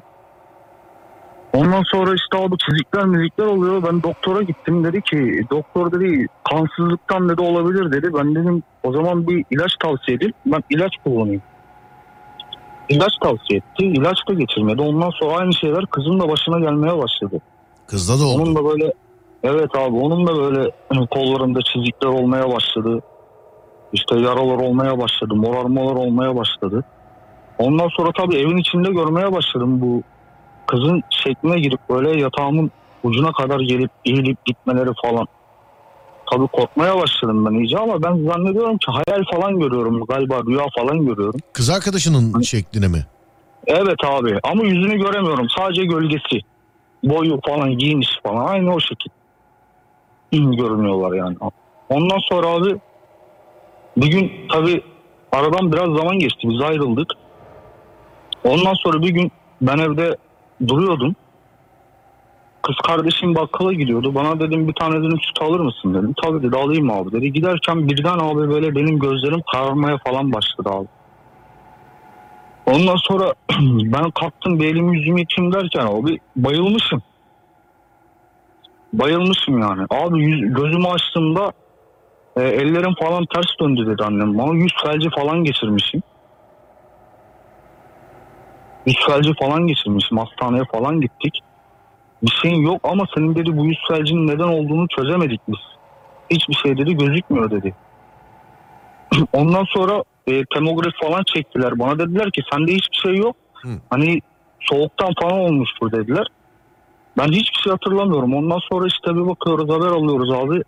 [1.53, 3.83] Ondan sonra işte abi çizikler müzikler oluyor.
[3.83, 4.83] Ben doktora gittim.
[4.83, 8.13] Dedi ki doktor dedi kansızlıktan dedi olabilir dedi.
[8.13, 10.33] Ben dedim o zaman bir ilaç tavsiye edin.
[10.45, 11.41] Ben ilaç kullanayım.
[12.91, 13.85] İlaç tavsiye etti.
[13.85, 14.81] İlaç da geçirmedi.
[14.81, 17.41] Ondan sonra aynı şeyler kızın da başına gelmeye başladı.
[17.87, 18.41] Kızda da oldu.
[18.41, 18.93] Onun da böyle
[19.43, 23.01] evet abi onun da böyle hani kollarında çizikler olmaya başladı.
[23.93, 25.35] İşte yaralar olmaya başladı.
[25.35, 26.83] Morarmalar olmaya başladı.
[27.59, 30.03] Ondan sonra tabii evin içinde görmeye başladım bu
[30.67, 32.71] kızın şekline girip böyle yatağımın
[33.03, 35.27] ucuna kadar gelip eğilip gitmeleri falan.
[36.31, 40.05] Tabii korkmaya başladım ben iyice ama ben zannediyorum ki hayal falan görüyorum.
[40.05, 41.39] Galiba rüya falan görüyorum.
[41.53, 43.05] Kız arkadaşının şekline mi?
[43.67, 45.47] Evet abi ama yüzünü göremiyorum.
[45.57, 46.39] Sadece gölgesi.
[47.03, 49.11] Boyu falan giyiniş falan aynı o şekil.
[50.31, 51.37] görünüyorlar yani.
[51.89, 52.79] Ondan sonra abi
[53.97, 54.83] bir gün tabii
[55.31, 56.49] aradan biraz zaman geçti.
[56.49, 57.07] Biz ayrıldık.
[58.43, 60.17] Ondan sonra bir gün ben evde
[60.67, 61.15] duruyordum.
[62.63, 64.15] Kız kardeşim bakkala gidiyordu.
[64.15, 66.13] Bana dedim bir tane dedim süt alır mısın dedim.
[66.23, 67.33] Tabii dedi alayım abi dedi.
[67.33, 70.87] Giderken birden abi böyle benim gözlerim kararmaya falan başladı abi.
[72.65, 77.01] Ondan sonra ben kalktım bir elimi yüzümü yıkayım derken abi bayılmışım.
[78.93, 79.85] Bayılmışım yani.
[79.89, 81.51] Abi yüz, gözümü açtığımda
[82.37, 84.37] e, ellerim falan ters döndü dedi annem.
[84.37, 86.01] Bana yüz felci falan geçirmişim.
[88.85, 90.17] Yüz felci falan geçirmişim.
[90.17, 91.39] Hastaneye falan gittik.
[92.23, 95.59] Bir şeyin yok ama senin dedi bu yüz felcinin neden olduğunu çözemedik biz.
[96.29, 97.75] Hiçbir şey dedi gözükmüyor dedi.
[99.33, 101.79] Ondan sonra e, termografi falan çektiler.
[101.79, 103.35] Bana dediler ki sende hiçbir şey yok.
[103.53, 103.69] Hı.
[103.89, 104.21] Hani
[104.59, 106.27] soğuktan falan olmuştur dediler.
[107.17, 108.35] Ben hiçbir şey hatırlamıyorum.
[108.35, 110.63] Ondan sonra işte bir bakıyoruz haber alıyoruz abi.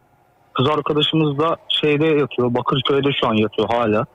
[0.53, 2.53] Kız arkadaşımız da şeyde yatıyor.
[2.55, 4.05] Bakırköy'de şu an yatıyor hala.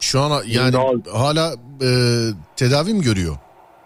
[0.00, 1.88] Şu an yani Daha- hala e,
[2.56, 3.36] tedavi mi görüyor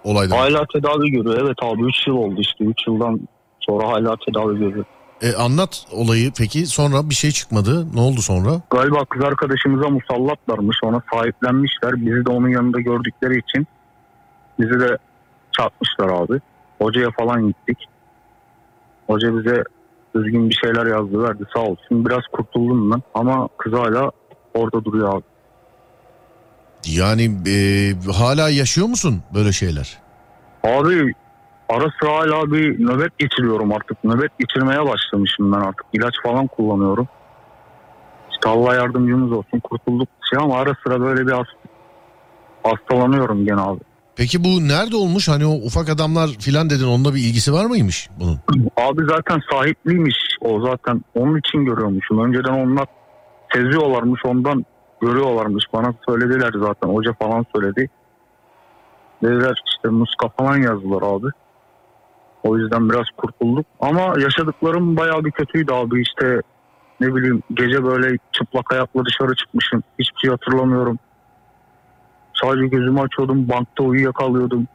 [0.05, 0.37] olaydan?
[0.37, 1.39] Hala tedavi görüyor.
[1.41, 2.65] Evet abi 3 yıl oldu işte.
[2.65, 3.21] 3 yıldan
[3.61, 4.85] sonra hala tedavi görüyor.
[5.23, 7.95] E, anlat olayı peki sonra bir şey çıkmadı.
[7.95, 8.51] Ne oldu sonra?
[8.71, 10.77] Galiba kız arkadaşımıza musallatlarmış.
[10.85, 11.93] Ona sahiplenmişler.
[11.97, 13.67] Bizi de onun yanında gördükleri için
[14.61, 14.99] bizi de
[15.53, 16.41] çarpmışlar abi.
[16.81, 17.79] Hocaya falan gittik.
[19.07, 19.65] Hoca bize
[20.15, 22.07] düzgün bir şeyler yazdı verdi sağ olsun.
[22.07, 24.11] Biraz kurtuldum ben ama kız hala
[24.55, 25.25] orada duruyor abi.
[26.97, 29.99] Yani e, hala yaşıyor musun böyle şeyler?
[30.65, 31.13] Abi
[31.69, 34.05] ara sıra hala bir nöbet geçiriyorum artık.
[34.05, 35.87] Nöbet geçirmeye başlamışım ben artık.
[35.93, 37.09] İlaç falan kullanıyorum.
[38.33, 39.61] İşte Allah yardımcımız olsun.
[39.61, 41.57] Kurtulduk şey ama ara sıra böyle bir hast-
[42.63, 43.81] hastalanıyorum gene abi.
[44.17, 45.29] Peki bu nerede olmuş?
[45.29, 48.39] Hani o ufak adamlar filan dedin onunla bir ilgisi var mıymış bunun?
[48.77, 51.05] Abi zaten sahipliymiş o zaten.
[51.15, 52.25] Onun için görüyormuşum.
[52.25, 52.87] Önceden onlar
[53.55, 54.65] seziyorlarmış ondan
[55.01, 55.65] görüyorlarmış.
[55.73, 56.89] Bana söylediler zaten.
[56.89, 57.91] Hoca falan söyledi.
[59.23, 61.27] Dediler işte muska falan yazdılar abi.
[62.43, 63.67] O yüzden biraz kurtulduk.
[63.81, 66.03] Ama yaşadıklarım bayağı bir kötüydü abi.
[66.03, 66.41] İşte
[67.01, 69.83] ne bileyim gece böyle çıplak ayakla dışarı çıkmışım.
[69.99, 70.99] Hiçbir şey hatırlamıyorum.
[72.43, 73.49] Sadece gözümü açıyordum.
[73.49, 74.67] Bankta uyuyakalıyordum.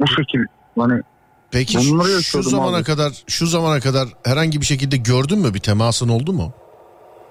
[0.00, 0.44] Bu şekil
[0.78, 1.02] hani
[1.50, 2.84] Peki şu- şu, zamana abi.
[2.84, 6.52] kadar şu zamana kadar herhangi bir şekilde gördün mü bir temasın oldu mu?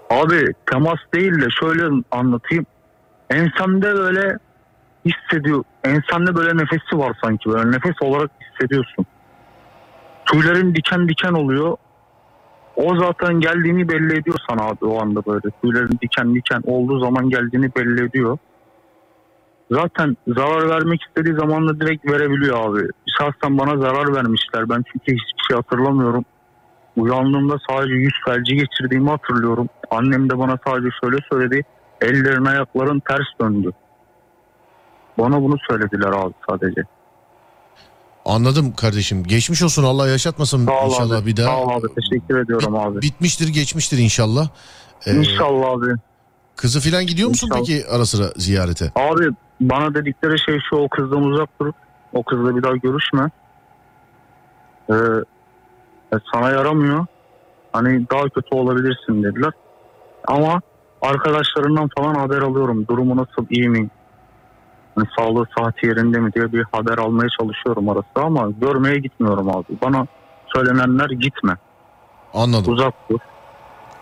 [0.10, 2.65] Abi temas değil de şöyle anlatayım.
[3.30, 4.38] Ensende böyle
[5.06, 5.63] hissediyor.
[5.84, 7.50] Ensende böyle nefesi var sanki.
[7.50, 9.06] Böyle nefes olarak hissediyorsun.
[10.26, 11.78] Tüylerin diken diken oluyor.
[12.76, 15.50] O zaten geldiğini belli ediyor sana abi o anda böyle.
[15.62, 18.38] Tüylerin diken diken olduğu zaman geldiğini belli ediyor.
[19.72, 22.88] Zaten zarar vermek istediği zaman da direkt verebiliyor abi.
[23.17, 24.69] Şahsen bana zarar vermişler.
[24.69, 26.26] Ben çünkü hiçbir şey hatırlamıyorum.
[26.99, 29.69] Uyandığımda sadece yüz felci geçirdiğimi hatırlıyorum.
[29.91, 31.65] Annem de bana sadece şöyle söyledi.
[32.01, 33.71] Ellerin ayakların ters döndü.
[35.17, 36.81] Bana bunu söylediler abi sadece.
[38.25, 39.23] Anladım kardeşim.
[39.23, 41.25] Geçmiş olsun Allah yaşatmasın Sağ inşallah abi.
[41.25, 41.47] bir daha.
[41.47, 41.88] Sağ ol abi.
[41.95, 43.01] Teşekkür ediyorum Bit- abi.
[43.01, 44.49] Bitmiştir geçmiştir inşallah.
[45.07, 45.85] Ee, İnşallah abi.
[46.55, 47.65] Kızı filan gidiyor musun İnşallah.
[47.67, 48.91] peki ara sıra ziyarete?
[48.95, 49.29] Abi
[49.62, 51.71] bana dedikleri şey şu o kızdan uzak dur.
[52.13, 53.29] O kızla bir daha görüşme.
[54.89, 54.93] Ee,
[56.34, 57.06] sana yaramıyor.
[57.74, 59.52] Hani daha kötü olabilirsin dediler.
[60.28, 60.62] Ama
[61.02, 62.88] arkadaşlarından falan haber alıyorum.
[62.88, 63.89] Durumu nasıl iyi mi?
[64.95, 69.65] Hani sağlığı saati yerinde mi diye bir haber almaya çalışıyorum arası ama görmeye gitmiyorum abi.
[69.82, 70.08] Bana
[70.56, 71.58] söylenenler gitme.
[72.34, 72.74] Anladım.
[72.74, 73.19] Uzak dur.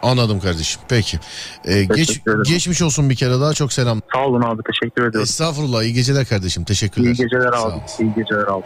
[0.01, 0.81] Anladım kardeşim.
[0.89, 1.19] Peki.
[1.65, 2.43] Ee, geç, ederim.
[2.43, 4.01] geçmiş olsun bir kere daha çok selam.
[4.13, 4.61] Sağ olun abi.
[4.63, 5.21] Teşekkür ediyorum.
[5.21, 5.83] Estağfurullah.
[5.83, 6.63] iyi geceler kardeşim.
[6.63, 7.07] Teşekkürler.
[7.07, 7.81] İyi geceler abi.
[7.99, 8.63] İyi geceler abi.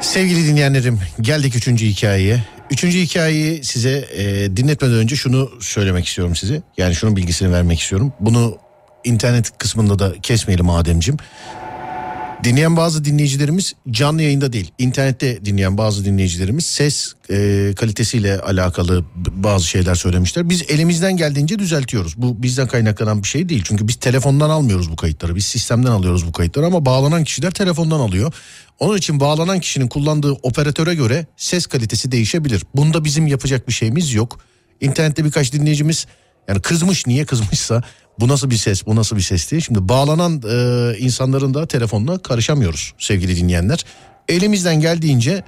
[0.00, 2.44] Sevgili dinleyenlerim geldik üçüncü hikayeye.
[2.70, 6.62] Üçüncü hikayeyi size e, dinletmeden önce şunu söylemek istiyorum size.
[6.76, 8.12] Yani şunun bilgisini vermek istiyorum.
[8.20, 8.58] Bunu
[9.04, 11.16] internet kısmında da kesmeyelim Ademcim.
[12.46, 19.66] Dinleyen bazı dinleyicilerimiz canlı yayında değil, internette dinleyen bazı dinleyicilerimiz ses e, kalitesiyle alakalı bazı
[19.66, 20.48] şeyler söylemişler.
[20.48, 22.14] Biz elimizden geldiğince düzeltiyoruz.
[22.16, 23.62] Bu bizden kaynaklanan bir şey değil.
[23.64, 25.36] Çünkü biz telefondan almıyoruz bu kayıtları.
[25.36, 28.32] Biz sistemden alıyoruz bu kayıtları ama bağlanan kişiler telefondan alıyor.
[28.78, 32.62] Onun için bağlanan kişinin kullandığı operatöre göre ses kalitesi değişebilir.
[32.74, 34.40] Bunda bizim yapacak bir şeyimiz yok.
[34.80, 36.06] İnternette birkaç dinleyicimiz
[36.48, 37.82] yani kızmış niye kızmışsa
[38.20, 39.60] Bu nasıl bir ses bu nasıl bir ses diye.
[39.60, 43.84] Şimdi bağlanan e, insanların da telefonuna karışamıyoruz sevgili dinleyenler.
[44.28, 45.44] Elimizden geldiğince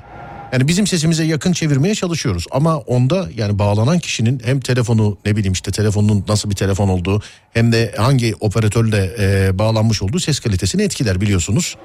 [0.53, 2.47] yani bizim sesimize yakın çevirmeye çalışıyoruz.
[2.51, 7.23] Ama onda yani bağlanan kişinin hem telefonu ne bileyim işte telefonun nasıl bir telefon olduğu
[7.53, 11.77] hem de hangi operatörle e, bağlanmış olduğu ses kalitesini etkiler biliyorsunuz.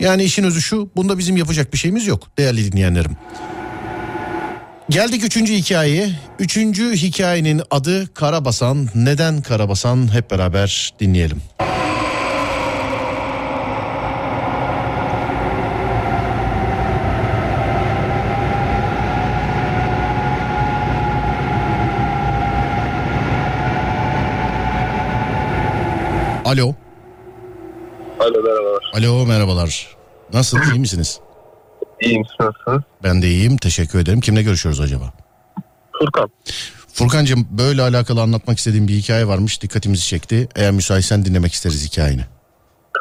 [0.00, 3.16] Yani işin özü şu bunda bizim yapacak bir şeyimiz yok değerli dinleyenlerim.
[4.90, 6.10] Geldik üçüncü hikayeye.
[6.38, 8.88] Üçüncü hikayenin adı Karabasan.
[8.94, 11.42] Neden Karabasan hep beraber dinleyelim.
[26.44, 26.74] Alo.
[28.20, 28.82] Alo merhabalar.
[28.94, 29.96] Alo merhabalar.
[30.32, 31.20] Nasılsınız iyi misiniz?
[32.00, 32.82] İyiyim siz nasılsınız?
[33.04, 34.20] Ben de iyiyim teşekkür ederim.
[34.20, 35.12] Kimle görüşüyoruz acaba?
[35.98, 36.30] Furkan.
[36.94, 40.48] Furkancığım böyle alakalı anlatmak istediğim bir hikaye varmış dikkatimizi çekti.
[40.56, 42.20] Eğer müsaitsen dinlemek isteriz hikayeni.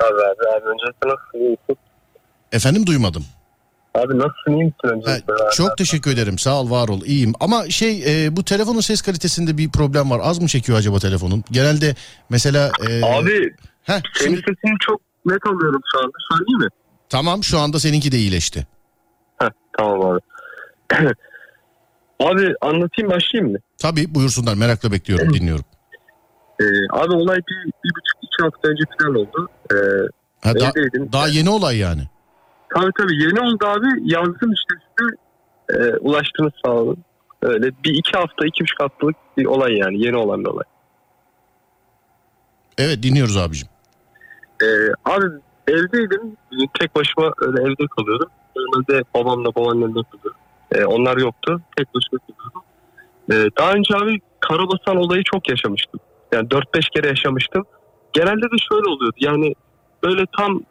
[0.01, 1.77] Abi abi abi öncelikle nasılsın iyi misin?
[2.51, 3.25] Efendim duymadım.
[3.95, 5.33] Abi nasılsın iyi misin Ha, öncelikle?
[5.33, 5.55] abi?
[5.55, 7.33] çok teşekkür ederim sağ ol var ol iyiyim.
[7.39, 10.19] Ama şey e, bu telefonun ses kalitesinde bir problem var.
[10.23, 11.43] Az mı çekiyor acaba telefonun?
[11.51, 11.95] Genelde
[12.29, 12.71] mesela...
[12.89, 16.43] e, Abi heh, senin şimdi, sesini çok net alıyorum şu anda.
[16.47, 16.67] İyi mi?
[17.09, 18.67] tamam şu anda seninki de iyileşti.
[19.77, 20.19] Tamam abi.
[22.19, 23.57] abi anlatayım başlayayım mı?
[23.77, 25.65] Tabii buyursunlar merakla bekliyorum dinliyorum.
[26.61, 29.49] Ee, abi olay bir, bir buçuk iki hafta önce falan oldu.
[29.73, 29.75] Ee,
[30.43, 30.73] Ha, da-
[31.13, 32.01] daha yeni olay yani.
[32.75, 33.87] Tabii tabii yeni oldu abi.
[34.13, 35.15] Yazdım işte size.
[35.69, 36.97] Ee, ulaştınız sağ olun.
[37.41, 40.05] Öyle bir iki hafta iki buçuk haftalık bir olay yani.
[40.05, 40.63] Yeni olan bir olay.
[42.77, 43.67] Evet dinliyoruz abicim.
[44.63, 44.65] Ee,
[45.05, 45.25] abi
[45.67, 46.37] evdeydim.
[46.79, 48.29] Tek başıma öyle evde kalıyordum.
[48.57, 49.99] Normalde babamla babaannemle.
[50.71, 51.61] Ee, onlar yoktu.
[51.77, 52.61] Tek başıma kalıyordum.
[53.31, 55.99] Ee, daha önce abi karabasan olayı çok yaşamıştım.
[56.31, 57.65] Yani 4-5 kere yaşamıştım.
[58.13, 59.17] Genelde de şöyle oluyordu.
[59.19, 59.53] Yani
[60.03, 60.61] böyle tam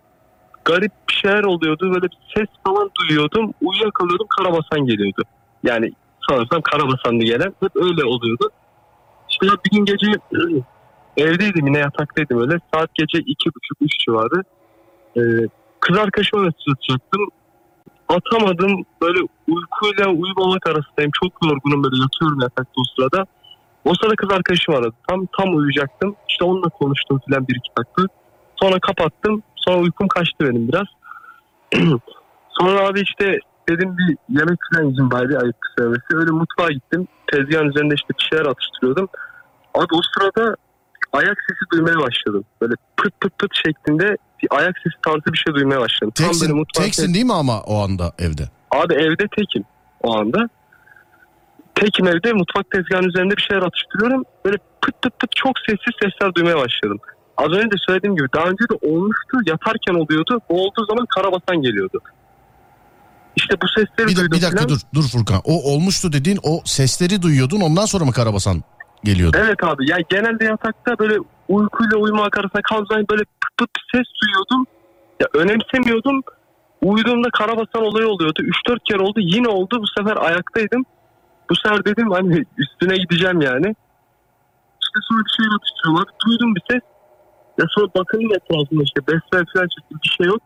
[0.65, 1.91] garip bir şeyler oluyordu.
[1.95, 3.55] Böyle bir ses falan duyuyordum.
[3.63, 5.23] Uyuyakalıyordum karabasan geliyordu.
[5.63, 5.93] Yani
[6.29, 8.51] sanırsam karabasanlı gelen hep öyle oluyordu.
[9.31, 10.07] İşte bir gün gece
[11.17, 12.59] evdeydim yine yataktaydım öyle.
[12.75, 14.43] Saat gece iki buçuk üç civarı.
[15.17, 15.21] Ee,
[15.81, 17.29] kız arkadaşıma mesaj atacaktım.
[18.09, 18.85] Atamadım.
[19.03, 21.11] Böyle uykuyla uyumamak arasındayım.
[21.23, 23.27] Çok yorgunum böyle yatıyorum yatakta o sırada.
[23.85, 24.95] O sırada kız arkadaşım aradı.
[25.09, 26.17] Tam tam uyuyacaktım.
[26.29, 28.03] İşte onunla konuştum filan bir iki dakika.
[28.57, 29.43] Sonra kapattım.
[29.57, 30.87] Sonra uykum kaçtı benim biraz.
[32.59, 33.39] Sonra abi işte
[33.69, 36.07] dedim bir yemek falan yiyeyim bari ayıp söylemesi.
[36.15, 37.09] Öyle mutfağa gittim.
[37.33, 39.09] Tezgahın üzerinde işte bir şeyler atıştırıyordum.
[39.75, 40.57] Abi o sırada
[41.17, 42.45] ayak sesi duymaya başladım.
[42.61, 46.13] Böyle pıt pıt pıt şeklinde bir ayak sesi tarzı bir şey duymaya başladım.
[46.17, 48.43] Tam böyle Teksin, mutfağın teksin değil mi ama o anda evde?
[48.71, 49.65] Abi evde tekim
[50.03, 50.49] o anda.
[51.75, 54.23] Tekim evde mutfak tezgahının üzerinde bir şeyler atıştırıyorum.
[54.45, 56.99] Böyle pıt pıt pıt çok sessiz sesler duymaya başladım.
[57.37, 59.37] Az önce de söylediğim gibi daha önce de olmuştu.
[59.47, 60.41] Yatarken oluyordu.
[60.49, 62.01] O olduğu zaman karabasan geliyordu.
[63.37, 64.69] İşte bu sesleri Bir, duydum bir dakika falan.
[64.69, 65.41] dur dur Furkan.
[65.45, 68.63] O olmuştu dediğin o sesleri duyuyordun ondan sonra mı Karabasan
[69.07, 69.37] geliyordu?
[69.41, 71.17] Evet abi yani genelde yatakta böyle
[71.49, 74.67] uykuyla uyumak arasında kalacağım böyle pıt pıt ses duyuyordum.
[75.21, 76.23] Ya önemsemiyordum.
[76.83, 78.43] Uyuduğumda karabasan olayı oluyordu.
[78.69, 79.83] 3-4 kere oldu yine oldu.
[79.83, 80.83] Bu sefer ayaktaydım.
[81.51, 83.69] Bu sefer dedim hani üstüne gideceğim yani.
[84.83, 86.07] İşte sonra bir şey atıştırıyorlar.
[86.27, 86.83] Duydum bir ses.
[87.59, 90.43] Ya sonra bakınım etrafında işte besmele falan çektim bir şey yok.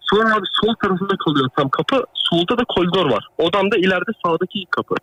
[0.00, 2.04] Sonra abi sol tarafında kalıyor tam kapı.
[2.14, 3.28] Solda da koridor var.
[3.38, 4.94] Odamda ileride sağdaki kapı.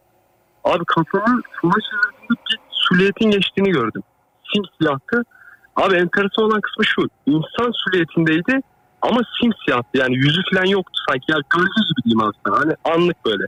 [0.64, 2.58] Abi kafamın sola çevirdiğimde bir
[2.90, 4.04] sülyetin geçtiğini gördüm.
[4.54, 5.24] Simsiyahtı.
[5.76, 7.02] Abi enteresan olan kısmı şu.
[7.26, 8.62] İnsan süliyetindeydi
[9.02, 9.98] ama simsiyahtı.
[9.98, 11.26] Yani yüzü falan yoktu sanki.
[11.32, 12.60] Yani gölge gibi diyeyim sana.
[12.60, 13.44] Hani anlık böyle.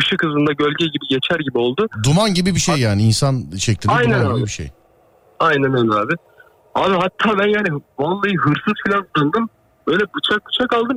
[0.00, 1.88] Işık hızında gölge gibi geçer gibi oldu.
[2.04, 4.42] Duman gibi bir şey yani insan şeklinde Aynen duman gibi abi.
[4.42, 4.70] bir şey.
[5.40, 6.12] Aynen öyle abi.
[6.74, 9.48] Abi hatta ben yani vallahi hırsız falan sandım.
[9.86, 10.96] Böyle bıçak bıçak aldım.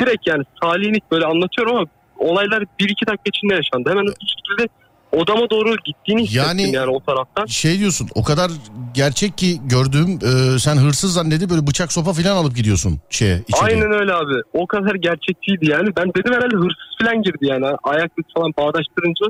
[0.00, 1.86] Direkt yani salinik böyle anlatıyorum ama
[2.18, 3.90] olaylar bir iki dakika içinde yaşandı.
[3.90, 4.68] Hemen bir şekilde
[5.12, 7.46] odama doğru gittiğini hissettim Yani- yani, o taraftan.
[7.46, 8.50] Şey diyorsun o kadar
[8.94, 13.82] gerçek ki gördüğüm e, sen hırsız zannedip böyle bıçak sopa falan alıp gidiyorsun şeye içeriye.
[13.82, 14.34] Aynen öyle abi.
[14.52, 15.88] O kadar gerçekçiydi yani.
[15.96, 17.66] Ben dedim herhalde hırsız falan girdi yani.
[17.82, 19.26] Ayaklık falan bağdaştırınca.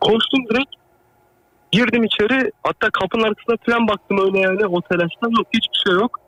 [0.00, 0.74] Koştum direkt.
[1.72, 2.52] Girdim içeri.
[2.62, 5.30] Hatta kapının arkasına falan baktım öyle yani o telaştan.
[5.38, 6.20] Yok hiçbir şey yok.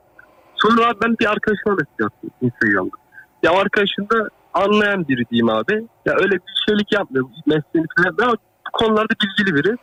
[0.55, 2.95] Sonra abi ben bir arkadaşıma mesaj attım Instagram'da.
[3.43, 5.73] Ya arkadaşım da anlayan biri diyeyim abi.
[6.05, 7.25] Ya öyle bir şeylik yapmıyor.
[7.45, 9.77] Mesleğini falan bu konularda bilgili biri.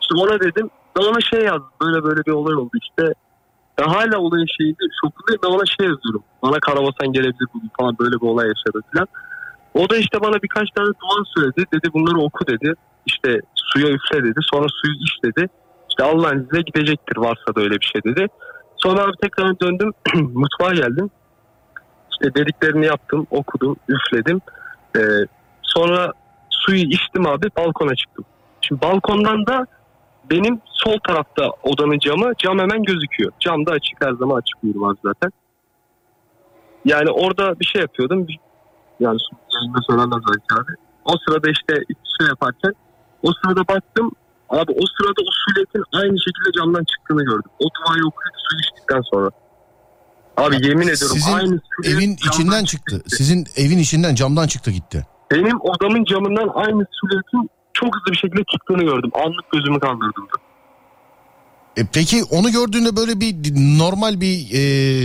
[0.00, 0.70] İşte ona dedim.
[0.98, 1.70] Ben ona şey yazdım.
[1.82, 3.14] Böyle böyle bir olay oldu işte.
[3.80, 5.40] Ya hala olayın şeyinde şokundayım.
[5.44, 6.22] Ben ona şey yazıyorum.
[6.42, 9.08] Bana karabasan gelebilir bugün falan böyle bir olay yaşadı falan.
[9.74, 11.64] O da işte bana birkaç tane dua söyledi.
[11.74, 12.74] Dedi bunları oku dedi.
[13.06, 14.40] İşte suya üfle dedi.
[14.52, 15.48] Sonra suyu iç dedi.
[15.90, 18.26] İşte Allah'ın izniyle gidecektir varsa da öyle bir şey dedi.
[18.76, 21.10] Sonra abi tekrar döndüm mutfağa geldim.
[22.12, 24.40] İşte dediklerini yaptım, okudum, üfledim.
[24.96, 25.00] Ee,
[25.62, 26.12] sonra
[26.50, 28.24] suyu içtim abi balkona çıktım.
[28.70, 29.66] Şimdi balkondan da
[30.30, 33.32] benim sol tarafta odanın camı cam hemen gözüküyor.
[33.40, 35.30] Cam da açık her zaman açık uyurum abi zaten.
[36.84, 38.26] Yani orada bir şey yapıyordum.
[39.00, 39.18] Yani
[39.54, 39.78] yayında
[40.28, 40.72] belki abi.
[41.04, 41.74] O sırada işte
[42.18, 42.72] şey yaparken
[43.22, 44.10] o sırada baktım
[44.48, 47.50] abi o sırada o sületin aynı şekilde camdan çıktığını gördüm.
[47.58, 49.30] O duayı okuyup su içtikten sonra.
[50.36, 52.96] Abi yemin ediyorum Sizin aynı Evin içinden çıktı.
[52.96, 53.16] gitti.
[53.16, 55.06] Sizin evin içinden camdan çıktı gitti.
[55.30, 59.10] Benim odamın camından aynı sületin çok hızlı bir şekilde çıktığını gördüm.
[59.14, 60.28] Anlık gözümü kaldırdım.
[61.76, 63.34] E peki onu gördüğünde böyle bir
[63.78, 64.62] normal bir e,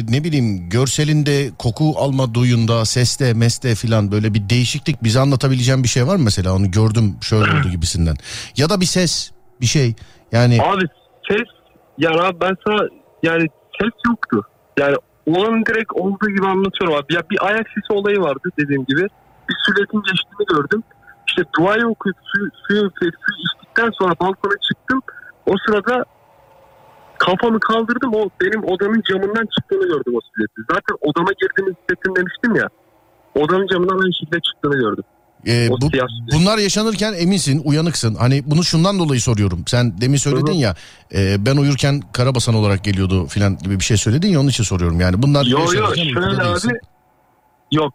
[0.10, 5.88] ne bileyim görselinde koku alma duyunda seste meste filan böyle bir değişiklik bize anlatabileceğin bir
[5.88, 8.16] şey var mı mesela onu gördüm şöyle oldu gibisinden
[8.58, 9.96] ya da bir ses bir şey
[10.32, 10.84] yani Abi
[11.30, 11.48] ses
[11.98, 12.88] yani abi ben sana
[13.24, 13.48] yani
[13.82, 14.42] ses yoktu.
[14.80, 17.14] Yani olanın direkt olduğu gibi anlatıyorum abi.
[17.14, 19.02] Ya bir ayak sesi olayı vardı dediğim gibi.
[19.50, 20.84] Bir sületin geçtiğini gördüm.
[21.38, 23.12] İşte duayı okuyup suyu, suyu, suyu
[23.46, 25.02] içtikten sonra balkona çıktım.
[25.46, 26.06] O sırada
[27.18, 28.14] kafamı kaldırdım.
[28.14, 30.62] O benim odanın camından çıktığını gördüm o sületi.
[30.72, 32.70] Zaten odama girdiğimi hissettim demiştim ya.
[33.36, 35.04] Odanın camından aynı şekilde çıktığını gördüm.
[35.46, 35.90] e, O bu,
[36.34, 40.62] bunlar yaşanırken eminsin uyanıksın hani bunu şundan dolayı soruyorum sen demin söyledin Hı hı.
[40.62, 40.76] ya
[41.14, 45.00] e, ben uyurken karabasan olarak geliyordu filan gibi bir şey söyledin ya onun için soruyorum
[45.00, 46.80] yani bunlar Yo yo şöyle abi.
[47.72, 47.94] Yok.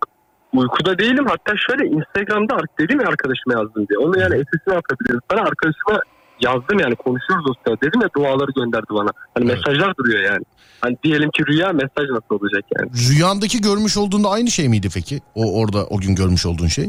[0.52, 1.26] Uykuda değilim.
[1.28, 3.98] Hatta şöyle Instagram'da dedim ya arkadaşıma yazdım diye.
[3.98, 5.20] Onu yani SS'ini atabilirim.
[5.30, 6.00] Sana arkadaşıma
[6.40, 7.80] yazdım yani konuşuyoruz o sırada.
[7.80, 9.10] Dedim ya duaları gönderdi bana.
[9.34, 9.56] Hani Evet.
[9.66, 10.44] mesajlar duruyor yani.
[10.80, 12.90] Hani diyelim ki rüya mesaj nasıl olacak yani.
[13.10, 15.20] Rüyandaki görmüş olduğunda aynı şey miydi peki?
[15.34, 16.88] O orada o gün görmüş olduğun şey?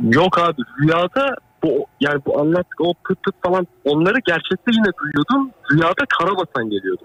[0.00, 5.50] Yok abi rüyada bu yani bu anlattık o pıt pıt falan onları gerçekte yine duyuyordum.
[5.72, 7.02] Rüyada karabasan geliyordu.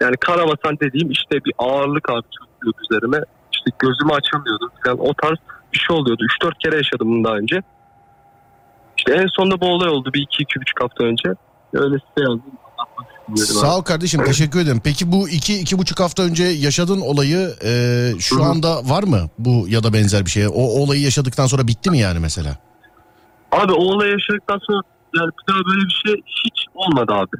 [0.00, 3.18] Yani karabasan dediğim işte bir ağırlık abi çöküyordu üzerime.
[3.66, 5.38] İşte gözümü açamıyordum falan o tarz
[5.72, 6.22] bir şey oluyordu.
[6.42, 7.62] 3-4 kere yaşadım bunu daha önce.
[8.98, 11.28] İşte en sonunda bu olay oldu bir iki, iki buçuk hafta önce.
[11.74, 12.52] Öyle size yazdım.
[13.36, 14.80] Sağ ol kardeşim teşekkür ederim.
[14.84, 17.72] Peki bu iki, iki buçuk hafta önce yaşadığın olayı e,
[18.18, 18.44] şu Hı hı.
[18.44, 19.20] anda var mı?
[19.38, 20.46] Bu ya da benzer bir şey.
[20.46, 22.56] O olayı yaşadıktan sonra bitti mi yani mesela?
[23.52, 24.80] Abi o olayı yaşadıktan sonra
[25.16, 27.36] yani bir daha böyle bir şey hiç olmadı abi.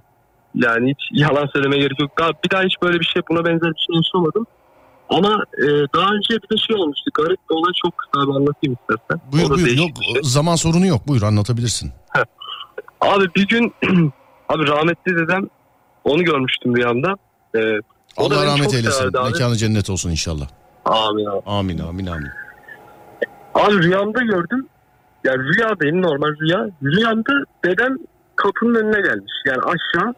[0.54, 2.18] Yani hiç yalan söylemeye gerek yok.
[2.18, 4.46] Daha, bir daha hiç böyle bir şey buna benzer bir şey yaşamadım.
[5.12, 7.10] Ama e, daha önce bir de şey olmuştu.
[7.14, 9.20] Garip bir olay çok kısa abi anlatayım istersen.
[9.32, 10.22] Buyur buyur yok bir şey.
[10.22, 11.92] zaman sorunu yok buyur anlatabilirsin.
[13.00, 13.74] Abi bir gün
[14.48, 15.48] abi rahmetli dedem
[16.04, 17.14] onu görmüştüm rüyamda.
[17.56, 17.58] E,
[18.16, 19.06] O da Allah rahmet eylesin.
[19.24, 20.46] Mekanı cennet olsun inşallah.
[20.84, 21.40] amin abi.
[21.46, 22.28] Amin amin amin.
[23.54, 24.66] Abi rüyamda gördüm.
[25.24, 26.68] Yani rüyadayım normal rüya.
[26.82, 27.32] Rüyamda
[27.64, 27.96] dedem
[28.36, 29.32] kapının önüne gelmiş.
[29.46, 30.14] Yani aşağı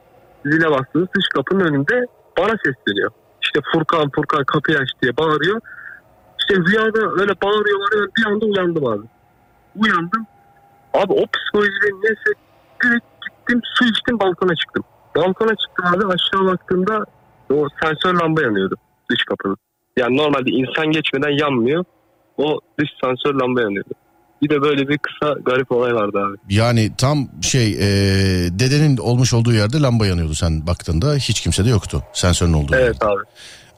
[0.47, 2.07] zile bastığınız dış kapının önünde
[2.39, 3.11] bana sesleniyor.
[3.45, 5.61] İşte Furkan Furkan kapıyı aç diye bağırıyor.
[6.39, 8.09] İşte rüyada öyle bağırıyor bağırıyor.
[8.19, 9.07] Bir anda uyandım abi.
[9.77, 10.27] Uyandım.
[10.95, 12.31] Abi o psikolojide neyse
[12.83, 14.85] direkt gittim su içtim balkona çıktım.
[15.17, 17.05] Balkona çıktım abi aşağı baktığımda
[17.51, 18.77] o sensör lamba yanıyordu
[19.11, 19.57] dış kapının.
[19.97, 21.85] Yani normalde insan geçmeden yanmıyor.
[22.37, 23.91] O dış sensör lamba yanıyordu.
[24.43, 26.55] Bir de böyle bir kısa garip olay vardı abi.
[26.55, 27.79] Yani tam şey e,
[28.51, 32.85] dedenin olmuş olduğu yerde lamba yanıyordu sen baktığında hiç kimse de yoktu sensörün olduğu yerde.
[32.87, 33.23] Evet abi.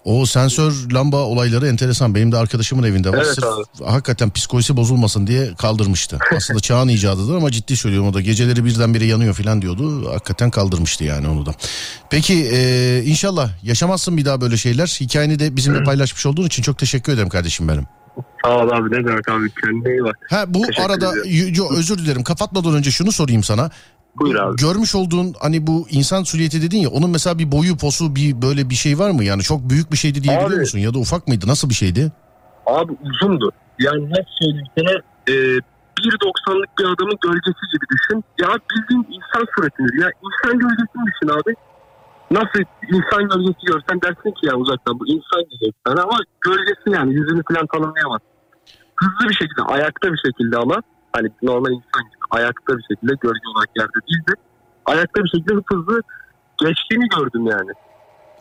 [0.05, 2.15] O sensör lamba olayları enteresan.
[2.15, 3.17] Benim de arkadaşımın evinde var.
[3.17, 3.85] Evet Sırf abi.
[3.91, 6.19] hakikaten psikolojisi bozulmasın diye kaldırmıştı.
[6.37, 10.13] Aslında çağın icadıdır ama ciddi söylüyorum o da geceleri birdenbire yanıyor falan diyordu.
[10.13, 11.55] Hakikaten kaldırmıştı yani onu da.
[12.11, 14.87] Peki e, inşallah yaşamazsın bir daha böyle şeyler.
[15.01, 17.87] Hikayeni de bizimle paylaşmış olduğun için çok teşekkür ederim kardeşim benim.
[18.45, 20.17] Sağ ol abi ne demek abi kendine iyi bak.
[20.31, 21.13] Ha bu Teşekkür arada
[21.57, 23.71] yo, özür dilerim kapatmadan önce şunu sorayım sana.
[24.17, 24.57] Buyur abi.
[24.57, 28.71] Görmüş olduğun hani bu insan silüeti dedin ya onun mesela bir boyu posu bir böyle
[28.71, 29.25] bir şey var mı?
[29.25, 30.61] Yani çok büyük bir şeydi diyebiliyor Abi.
[30.61, 30.79] musun?
[30.79, 31.47] Ya da ufak mıydı?
[31.49, 32.13] Nasıl bir şeydi?
[32.67, 33.53] Abi uzundu.
[33.79, 34.91] Yani nasıl söyleyeyim sana
[35.29, 35.33] e,
[35.99, 38.25] 1.90'lık bir adamın gölgesi gibi düşün.
[38.41, 41.55] Ya bildiğin insan suretini ya insan gölgesini düşün abi.
[42.31, 47.43] Nasıl insan gölgesi görsen dersin ki ya uzaktan bu insan gölgesi ama gölgesi yani yüzünü
[47.49, 48.21] falan tanımlayamaz.
[48.97, 50.77] Hızlı bir şekilde ayakta bir şekilde ama
[51.13, 54.35] hani normal insan gibi ayakta bir şekilde gölge olarak yerde değil de
[54.87, 56.01] ayakta bir şekilde hızlı
[56.59, 57.71] geçtiğini gördüm yani.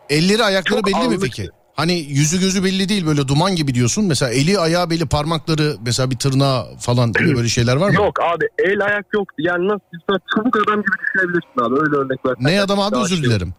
[0.09, 1.49] Elleri ayakları Çok belli mi peki?
[1.75, 4.05] Hani yüzü gözü belli değil böyle duman gibi diyorsun.
[4.05, 7.95] Mesela eli ayağı belli parmakları mesela bir tırnağı falan böyle şeyler var mı?
[7.95, 9.35] Yok abi el ayak yoktu.
[9.37, 12.35] Yani nasıl çubuk adam gibi düşünebilirsin abi öyle örnek ver.
[12.39, 13.53] Ne adam abi özür şey- dilerim.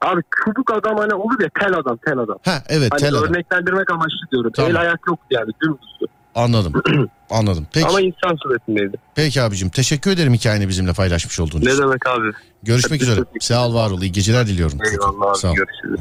[0.00, 2.36] Abi çubuk adam hani olur ya tel adam tel adam.
[2.44, 3.24] Ha evet Hani tel adam.
[3.24, 4.52] örneklendirmek amaçlı diyorum.
[4.56, 4.70] Tamam.
[4.70, 6.06] El ayak yoktu yani dümdüzdü.
[6.34, 6.72] Anladım.
[7.30, 7.66] Anladım.
[7.72, 8.96] Peki, Ama insan suretindeydi.
[9.14, 11.82] peki abicim teşekkür ederim hikayeni bizimle paylaşmış olduğun Ne için.
[11.82, 12.32] demek abi?
[12.62, 13.20] Görüşmek üzere.
[13.40, 14.02] Sağ ol var ol.
[14.02, 14.78] İyi geceler diliyorum.
[14.92, 15.52] Eyvallah Sağ ol.
[15.52, 16.00] abi görüşürüz.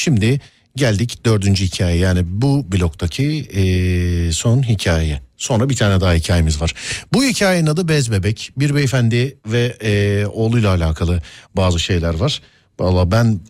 [0.00, 0.40] Şimdi
[0.76, 5.20] geldik dördüncü hikaye yani bu bloktaki eee, son hikaye.
[5.36, 6.74] Sonra bir tane daha hikayemiz var.
[7.12, 8.50] Bu hikayenin adı Bez Bebek.
[8.56, 11.22] Bir beyefendi ve eee, oğluyla alakalı
[11.56, 12.42] bazı şeyler var.
[12.80, 13.40] Valla ben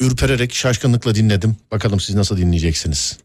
[0.00, 1.56] ürpererek şaşkınlıkla dinledim.
[1.72, 3.18] Bakalım siz nasıl dinleyeceksiniz.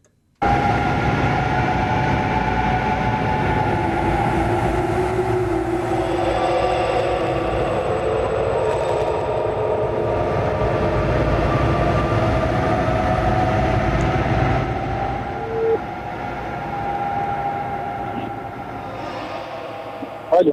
[20.32, 20.52] Alo.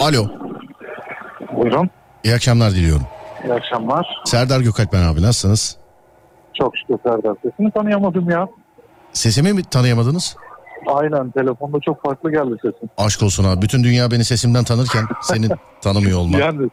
[0.00, 0.28] Alo.
[1.52, 1.90] Buyurun.
[2.24, 3.06] İyi akşamlar diliyorum.
[3.44, 4.06] İyi akşamlar.
[4.24, 5.76] Serdar Gökalp ben abi nasılsınız?
[6.54, 7.34] Çok şükür Serdar.
[7.42, 8.48] Sesini tanıyamadım ya.
[9.12, 10.36] Sesimi mi tanıyamadınız?
[10.86, 12.90] Aynen telefonda çok farklı geldi sesin.
[12.98, 13.62] Aşk olsun abi.
[13.62, 15.48] Bütün dünya beni sesimden tanırken seni
[15.80, 16.40] tanımıyor olmak.
[16.40, 16.68] Yani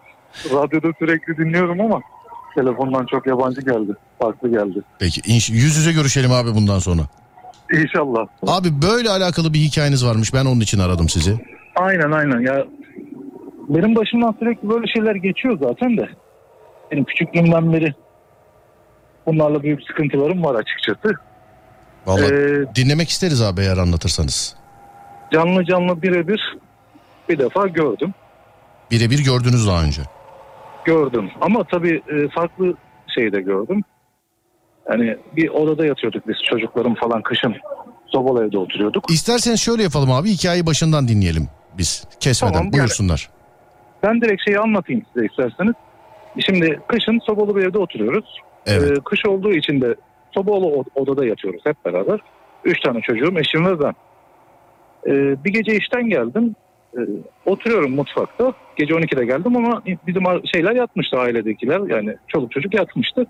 [0.51, 1.99] radyoda sürekli dinliyorum ama
[2.55, 3.91] telefondan çok yabancı geldi.
[4.21, 4.79] Farklı geldi.
[4.99, 7.01] Peki inş- yüz yüze görüşelim abi bundan sonra.
[7.73, 8.27] İnşallah.
[8.47, 10.33] Abi böyle alakalı bir hikayeniz varmış.
[10.33, 11.45] Ben onun için aradım sizi.
[11.75, 12.65] Aynen aynen ya.
[13.70, 16.09] Benim başımdan sürekli böyle şeyler geçiyor zaten de.
[16.91, 17.93] Benim küçüklüğümden beri
[19.26, 21.16] bunlarla büyük sıkıntılarım var açıkçası.
[22.05, 24.55] Vallahi Ee, dinlemek isteriz abi eğer anlatırsanız.
[25.34, 26.57] canlı canlı birebir
[27.30, 28.13] bir defa gördüm.
[28.91, 30.01] Birebir gördünüz daha önce.
[30.86, 32.74] Gördüm ama tabii e, farklı
[33.16, 33.82] şeyde gördüm.
[34.91, 37.55] Yani bir odada yatıyorduk biz çocuklarım falan kışın
[38.07, 39.11] sobalı evde oturuyorduk.
[39.11, 41.47] İsterseniz şöyle yapalım abi hikayeyi başından dinleyelim
[41.78, 42.03] biz.
[42.20, 43.30] Kesmeden Tamam, buyursunlar.
[44.03, 45.73] Ben direkt şeyi anlatayım size isterseniz.
[46.39, 48.39] Şimdi kışın sobalı bir evde oturuyoruz.
[48.65, 48.97] Evet.
[48.97, 49.95] E, kış olduğu için de
[50.31, 52.19] sobalı odada yatıyoruz hep beraber.
[52.63, 53.93] Üç tane çocuğum, eşim ve ben.
[55.07, 56.55] E, bir gece işten geldim.
[56.97, 56.99] E,
[57.45, 58.53] oturuyorum mutfakta.
[58.75, 60.23] Gece 12'de geldim ama bizim
[60.53, 61.79] şeyler yatmıştı ailedekiler.
[61.79, 63.25] Yani çoluk çocuk yatmıştı.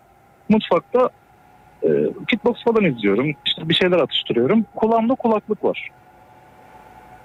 [0.50, 1.10] Mutfakta
[1.84, 1.90] e,
[2.28, 3.36] kickbox falan izliyorum.
[3.46, 4.66] İşte bir şeyler atıştırıyorum.
[4.76, 5.90] Kulağımda kulaklık var.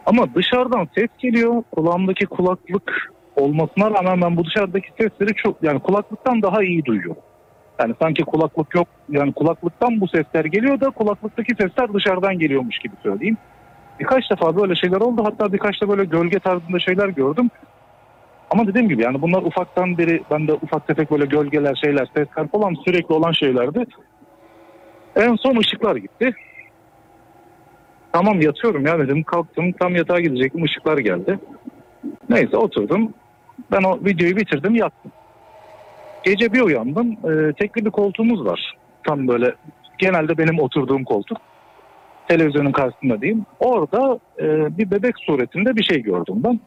[0.07, 1.63] Ama dışarıdan ses geliyor.
[1.71, 7.23] Kulağımdaki kulaklık olmasına rağmen ben bu dışarıdaki sesleri çok yani kulaklıktan daha iyi duyuyorum.
[7.81, 12.95] Yani sanki kulaklık yok yani kulaklıktan bu sesler geliyor da kulaklıktaki sesler dışarıdan geliyormuş gibi
[13.03, 13.37] söyleyeyim.
[14.01, 17.51] Birkaç defa böyle şeyler oldu hatta birkaç da böyle gölge tarzında şeyler gördüm.
[18.51, 22.75] Ama dediğim gibi yani bunlar ufaktan beri bende ufak tefek böyle gölgeler şeyler sesler falan
[22.85, 23.87] sürekli olan şeylerdi.
[25.17, 26.33] En son ışıklar gitti.
[28.13, 31.39] Tamam yatıyorum ya dedim kalktım tam yatağa gidecektim ışıklar geldi.
[32.29, 33.15] Neyse oturdum.
[33.73, 35.13] Ben o videoyu bitirdim yattım.
[36.25, 37.13] Gece bir uyandım.
[37.13, 38.77] Ee, tekli bir koltuğumuz var.
[39.07, 39.55] Tam böyle
[39.99, 41.39] genelde benim oturduğum koltuk.
[42.29, 43.47] Televizyonun karşısında diyeyim.
[43.61, 46.61] Orada e, bir bebek suretinde bir şey gördüm ben.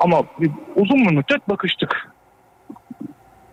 [0.00, 2.12] Ama bir, uzun bir müddet bakıştık.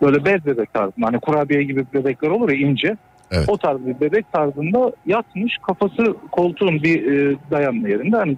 [0.01, 1.07] Böyle bez bebek tarzında.
[1.07, 2.97] Hani kurabiye gibi bebekler olur ya ince.
[3.31, 3.49] Evet.
[3.49, 5.57] O tarz bir bebek tarzında yatmış.
[5.57, 8.17] Kafası koltuğun bir e, dayanma yerinde.
[8.17, 8.37] Hani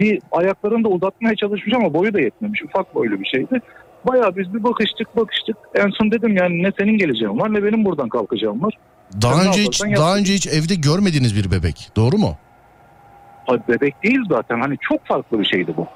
[0.00, 2.62] bir ayaklarını da uzatmaya çalışmış ama boyu da yetmemiş.
[2.62, 3.60] Ufak boylu bir şeydi.
[4.06, 5.56] Bayağı biz bir bakıştık bakıştık.
[5.74, 8.74] En son dedim yani ne senin geleceğin var ne benim buradan kalkacağım var.
[9.22, 11.88] Daha Sen önce hiç daha önce hiç evde görmediğiniz bir bebek.
[11.96, 12.36] Doğru mu?
[13.48, 15.86] Ay, Bebek değil zaten hani çok farklı bir şeydi bu.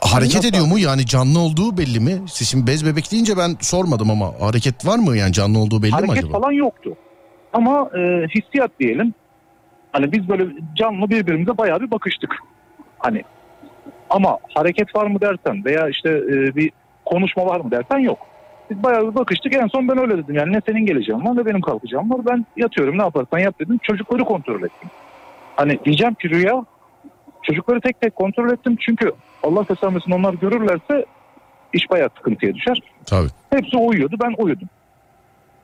[0.00, 0.78] Hareket ediyor mu?
[0.78, 2.12] Yani canlı olduğu belli mi?
[2.28, 5.16] Siz şimdi bez bebek deyince ben sormadım ama hareket var mı?
[5.16, 6.40] Yani canlı olduğu belli mi Hareket acaba?
[6.40, 6.96] falan yoktu.
[7.52, 9.14] Ama e, hissiyat diyelim.
[9.92, 10.44] Hani biz böyle
[10.76, 12.36] canlı birbirimize bayağı bir bakıştık.
[13.00, 13.22] Hani
[14.10, 16.70] ama hareket var mı dersen veya işte e, bir
[17.04, 18.18] konuşma var mı dersen yok.
[18.70, 19.54] Biz bayağı bir bakıştık.
[19.54, 20.34] En son ben öyle dedim.
[20.34, 22.20] Yani ne senin geleceğin var ne benim kalkacağım var.
[22.30, 23.78] Ben yatıyorum ne yaparsan yap dedim.
[23.82, 24.90] Çocukları kontrol ettim.
[25.56, 26.64] Hani diyeceğim ki rüya
[27.42, 28.76] çocukları tek tek kontrol ettim.
[28.80, 31.04] Çünkü Allah göstermesin onlar görürlerse
[31.72, 32.82] iş bayağı sıkıntıya düşer.
[33.06, 33.28] Tabii.
[33.50, 34.68] Hepsi uyuyordu ben uyudum.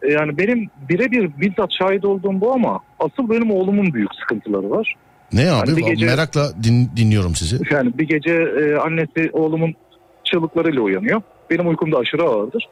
[0.03, 4.95] E, Yani benim birebir bizzat şahit olduğum bu ama asıl benim oğlumun büyük sıkıntıları var.
[5.33, 5.77] Ne abi?
[5.77, 7.59] Bir gece- Merakla din- dinliyorum sizi.
[7.75, 9.75] Yani bir gece e, annesi oğlumun
[10.25, 11.23] çığlıklarıyla uyanıyor.
[11.51, 12.69] Benim uykum da aşırı ağırdır.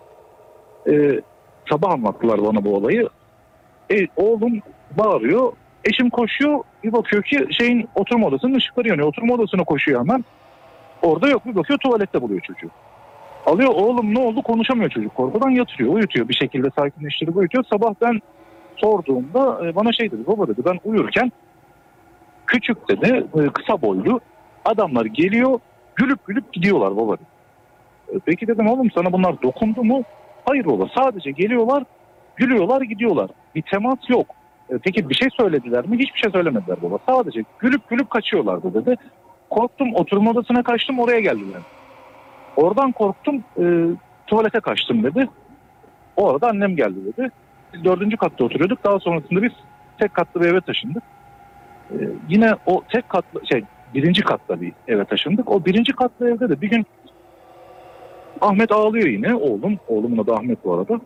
[0.91, 1.21] E,
[1.71, 3.09] sabah anlattılar bana bu olayı.
[3.93, 4.61] E, oğlum
[4.99, 5.53] bağırıyor.
[5.85, 6.61] Eşim koşuyor.
[6.85, 9.09] Bir bakıyor ki şeyin oturma odasının ışıkları yanıyor.
[9.09, 10.25] Oturma odasına koşuyor hemen.
[11.03, 11.47] Orada yok.
[11.47, 12.71] Bir bakıyor tuvalette buluyor çocuğu.
[13.47, 15.15] Alıyor oğlum ne oldu konuşamıyor çocuk.
[15.15, 17.65] Korkudan yatırıyor uyutuyor bir şekilde sakinleştirip uyutuyor.
[17.73, 18.21] Sabah ben
[18.77, 21.33] sorduğumda e, bana şey dedi baba dedi ben uyurken
[22.55, 24.21] küçük dedi e, kısa boylu
[24.65, 25.61] adamlar geliyor
[25.97, 27.17] gülüp gülüp gidiyorlar baba.
[28.09, 30.03] E, Peki dedim oğlum sana bunlar dokundu mu?
[30.45, 31.83] Hayır baba sadece geliyorlar
[32.37, 33.31] gülüyorlar gidiyorlar.
[33.55, 34.27] Bir temas yok.
[34.71, 35.99] E, Peki bir şey söylediler mi?
[35.99, 36.99] Hiçbir şey söylemediler baba.
[37.09, 38.97] Sadece gülüp gülüp kaçıyorlardı dedi.
[39.51, 41.61] Korktum oturma odasına kaçtım oraya geldiler.
[42.57, 43.65] Oradan korktum e,
[44.27, 45.29] tuvalete kaçtım dedi.
[46.17, 47.31] O arada annem geldi dedi.
[47.75, 48.85] Biz dördüncü katta oturuyorduk.
[48.85, 49.53] Daha sonrasında biz
[49.99, 51.03] tek katlı bir eve taşındık.
[51.91, 51.97] E,
[52.29, 53.65] yine o tek katlı şey
[53.95, 55.51] birinci katta bir eve taşındık.
[55.51, 56.87] O birinci katlı evde de bir gün
[58.41, 59.79] Ahmet ağlıyor yine oğlum.
[59.89, 61.01] Oğlumun adı Ahmet bu arada.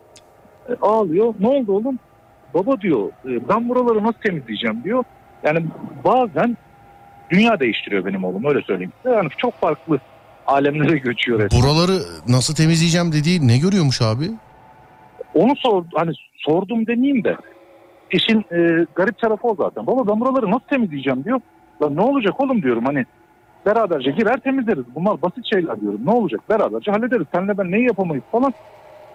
[0.69, 1.33] E, ağlıyor.
[1.39, 1.99] Ne oldu oğlum?
[2.53, 5.03] Baba diyor e, ben buraları nasıl temizleyeceğim diyor.
[5.43, 5.65] Yani
[6.05, 6.57] bazen
[7.29, 8.93] dünya değiştiriyor benim oğlum öyle söyleyeyim.
[9.05, 9.99] Yani çok farklı
[10.47, 11.39] alemlere göçüyor.
[11.39, 11.61] resmen.
[11.61, 14.25] Buraları nasıl temizleyeceğim dediği ne görüyormuş abi?
[15.33, 17.37] Onu sor, hani sordum demeyeyim de
[18.11, 19.87] işin e, garip tarafı o zaten.
[19.87, 21.41] Baba ben buraları nasıl temizleyeceğim diyor.
[21.81, 23.05] Lan ne olacak oğlum diyorum hani
[23.65, 24.85] beraberce girer temizleriz.
[24.95, 25.99] Bunlar basit şeyler diyorum.
[26.05, 27.27] Ne olacak beraberce hallederiz.
[27.33, 28.53] Senle ben neyi yapamayız falan.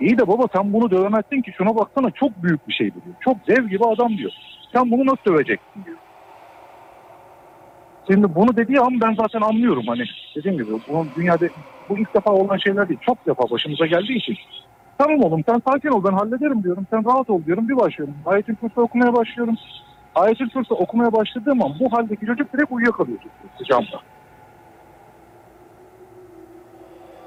[0.01, 3.05] İyi de baba sen bunu dövemezsin ki şuna baksana çok büyük bir şey diyor.
[3.21, 4.31] Çok dev gibi adam diyor.
[4.73, 5.97] Sen bunu nasıl döveceksin diyor.
[8.11, 10.05] Şimdi bunu dediği an ben zaten anlıyorum hani
[10.37, 11.47] dediğim gibi bu dünyada
[11.89, 13.01] bu ilk defa olan şeyler değil.
[13.03, 14.37] Çok defa başımıza geldiği için
[14.99, 16.87] Tamam oğlum sen sakin ol ben hallederim diyorum.
[16.91, 18.17] Sen rahat ol diyorum bir başlıyorum.
[18.25, 19.55] Ayetül Kürsi okumaya başlıyorum.
[20.15, 23.19] Ayetül Kürsi okumaya başladığım an bu haldeki çocuk direkt uyuyakalıyor
[23.59, 24.01] sıcağımda.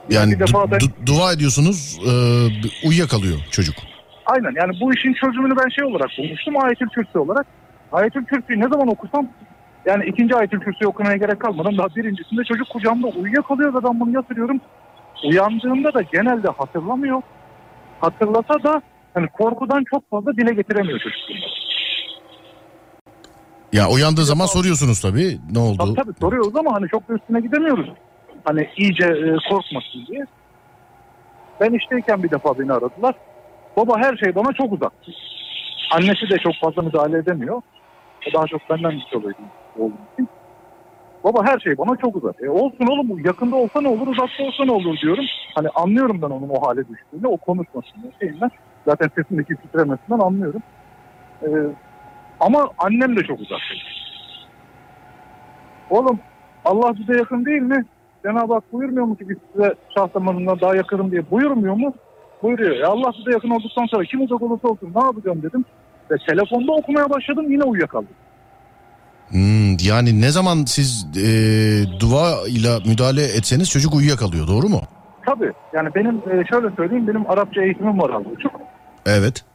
[0.09, 2.11] Yani du- ben- du- dua ediyorsunuz e,
[2.88, 3.76] uyuyakalıyor çocuk.
[4.26, 7.47] Aynen yani bu işin çözümünü ben şey olarak bulmuştum Ayetül Kürsi olarak.
[7.91, 9.28] Ayetül Kürsi'yi ne zaman okusam
[9.86, 14.11] yani ikinci Ayetül Kürsi'yi okumaya gerek kalmadan daha birincisinde çocuk kucağımda uyuyakalıyor ve ben bunu
[14.11, 14.61] yatırıyorum.
[15.26, 17.22] Uyandığında da genelde hatırlamıyor.
[18.01, 18.81] Hatırlasa da
[19.13, 21.19] hani korkudan çok fazla dile getiremiyor çocuk.
[23.73, 25.77] Ya uyandığı zaman soruyorsunuz tabii ne oldu?
[25.95, 27.89] Tabii tabii soruyoruz ama hani çok da üstüne gidemiyoruz.
[28.43, 30.25] Hani iyice e, korkmasın diye.
[31.59, 33.15] Ben işteyken bir defa beni aradılar.
[33.77, 34.93] Baba her şey bana çok uzak.
[35.91, 37.61] Annesi de çok fazla müdahale edemiyor.
[38.27, 39.19] O daha çok benden bir şey
[39.77, 40.29] oğlum için.
[41.24, 42.41] Baba her şey bana çok uzak.
[42.41, 45.26] E olsun oğlum yakında olsa ne olur uzakta olsa ne olur diyorum.
[45.55, 48.49] Hani anlıyorum ben onun o hale düştüğünü o konuşmasından şeyinden.
[48.86, 50.61] Zaten sesindeki titremesinden anlıyorum.
[51.41, 51.47] E,
[52.39, 53.59] ama annem de çok uzak.
[55.89, 56.20] Oğlum
[56.65, 57.86] Allah bize yakın değil mi?
[58.26, 61.93] Cenab-ı Hak buyurmuyor mu ki biz size şah damarından daha yakınım diye buyurmuyor mu?
[62.43, 62.76] Buyuruyor.
[62.76, 65.65] E Allah bize yakın olduktan sonra kim uzak olursa olsun ne yapacağım dedim.
[66.11, 68.15] Ve telefonda okumaya başladım yine uyuyakaldım.
[69.30, 71.30] Hmm, yani ne zaman siz e,
[71.99, 74.82] dua ile müdahale etseniz çocuk uyuyakalıyor doğru mu?
[75.25, 78.51] Tabii yani benim e, şöyle söyleyeyim benim Arapça eğitimim var az buçuk.
[79.05, 79.45] Evet.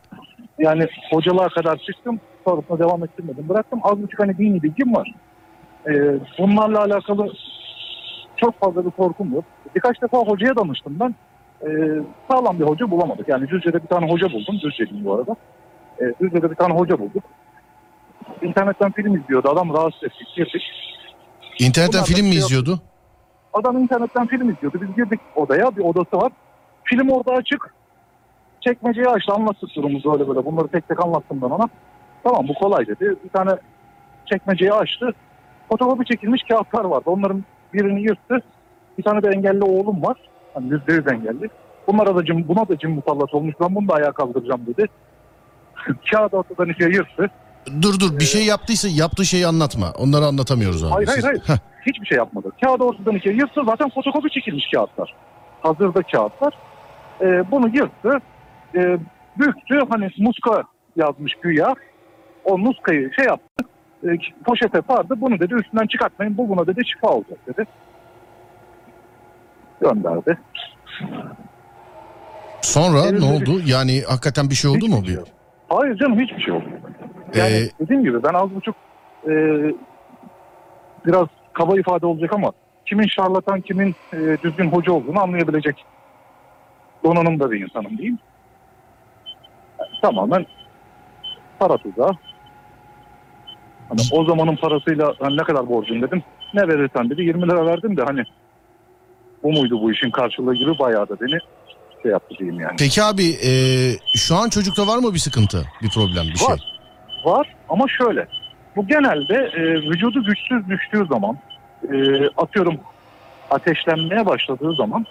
[0.59, 2.21] Yani hocalığa kadar çıktım.
[2.45, 3.49] Sonrasında devam ettirmedim.
[3.49, 3.81] Bıraktım.
[3.83, 5.15] Az buçuk hani dini bilgim var.
[5.87, 5.93] E,
[6.39, 7.33] bunlarla alakalı
[8.37, 9.45] çok fazla bir korkum yok.
[9.75, 11.15] Birkaç defa hocaya danıştım ben.
[11.63, 11.69] E,
[12.31, 13.29] sağlam bir hoca bulamadık.
[13.29, 14.61] Yani Düzce'de bir tane hoca buldum.
[14.63, 15.37] Düzce'liyim bu arada.
[16.01, 17.25] E, Düzce'de bir tane hoca bulduk.
[18.43, 19.49] İnternetten film izliyordu.
[19.51, 20.29] Adam rahatsız ettik.
[20.37, 20.63] Girdik.
[21.59, 22.51] İnternetten Bunlar film mi şey yok.
[22.51, 22.81] izliyordu?
[23.53, 24.79] Adam internetten film izliyordu.
[24.83, 25.77] Biz girdik odaya.
[25.77, 26.33] Bir odası var.
[26.85, 27.75] Film orada açık.
[28.61, 29.33] Çekmeceyi açtı.
[29.33, 30.45] Anlattık durumumuzu öyle böyle.
[30.45, 31.69] Bunları tek tek anlattım ben ona.
[32.25, 33.17] Tamam bu kolay dedi.
[33.25, 33.51] Bir tane
[34.27, 35.15] çekmeceyi açtı.
[35.69, 37.05] Fotokopi çekilmiş kağıtlar vardı.
[37.07, 38.43] Onların birini yırttı.
[38.99, 40.17] Bir tane de engelli oğlum var.
[40.55, 41.49] Hani yüzde yüz engelli.
[41.87, 43.55] Bunlara da cim, buna da cim musallat olmuş.
[43.61, 44.87] Ben bunu da ayağa kaldıracağım dedi.
[46.11, 47.31] Kağıdı ortadan ikiye yırttı.
[47.83, 49.93] Dur dur bir şey yaptıysa yaptığı şeyi anlatma.
[49.99, 50.91] Onları anlatamıyoruz abi.
[50.93, 51.43] Hayır, hayır, Siz- hayır.
[51.47, 52.49] Heh, Hiçbir şey yapmadı.
[52.65, 53.61] Kağıdı ortadan ikiye yırttı.
[53.67, 55.15] Zaten fotokopi çekilmiş kağıtlar.
[55.63, 56.55] Hazırda kağıtlar.
[57.21, 58.19] Ee, bunu yırttı.
[58.75, 58.99] Ee,
[59.39, 59.79] büktü.
[59.91, 60.63] Hani muska
[60.97, 61.75] yazmış güya.
[62.45, 63.65] O muskayı şey yaptı.
[64.05, 64.09] E,
[64.45, 65.15] poşete sardı.
[65.21, 66.39] Bunu dedi üstünden çıkartmayın.
[66.39, 67.65] Bu buna dedi şifa olacak dedi.
[69.81, 70.39] Gönderdi.
[72.63, 73.49] Sonra Evet, ne evet.
[73.49, 73.61] oldu?
[73.67, 74.97] Yani hakikaten bir şey oldu mu?
[74.97, 75.29] Hiçbir şey Bir, yok.
[75.73, 76.81] Hayır canım hiçbir şey olmadı.
[77.35, 78.77] Yani Ee, dediğim gibi ben az buçuk
[79.25, 79.33] e,
[81.07, 82.53] biraz kaba ifade olacak ama
[82.87, 85.85] kimin şarlatan kimin e, düzgün hoca olduğunu anlayabilecek
[87.05, 88.19] donanımda bir insanım diyeyim.
[89.79, 90.47] Yani tamamen
[91.59, 92.11] para tuzağı.
[93.89, 96.23] Hani o zamanın parasıyla hani ne kadar borcum dedim.
[96.55, 98.23] Ne verirsen dedi 20 lira verdim de hani
[99.43, 101.39] bu muydu bu işin karşılığı gibi bayağı da beni
[102.03, 102.77] şey yaptı diyeyim yani.
[102.79, 103.51] peki abi e,
[104.17, 105.65] şu an çocukta var mı bir sıkıntı?
[105.83, 106.49] Bir problem bir şey?
[106.49, 106.61] Var.
[107.25, 108.27] Var ama şöyle.
[108.77, 111.39] Bu genelde e, vücudu güçsüz düştüğü zaman
[111.93, 112.81] e, atıyorum
[113.51, 115.07] ateşlenmeye başladığı zaman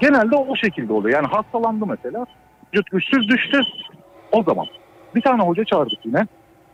[0.00, 1.14] genelde o şekilde oluyor.
[1.14, 2.26] Yani hastalandı mesela.
[2.72, 3.60] Vücut güçsüz düştü.
[4.32, 4.66] O zaman
[5.14, 6.26] bir tane hoca çağırdık yine.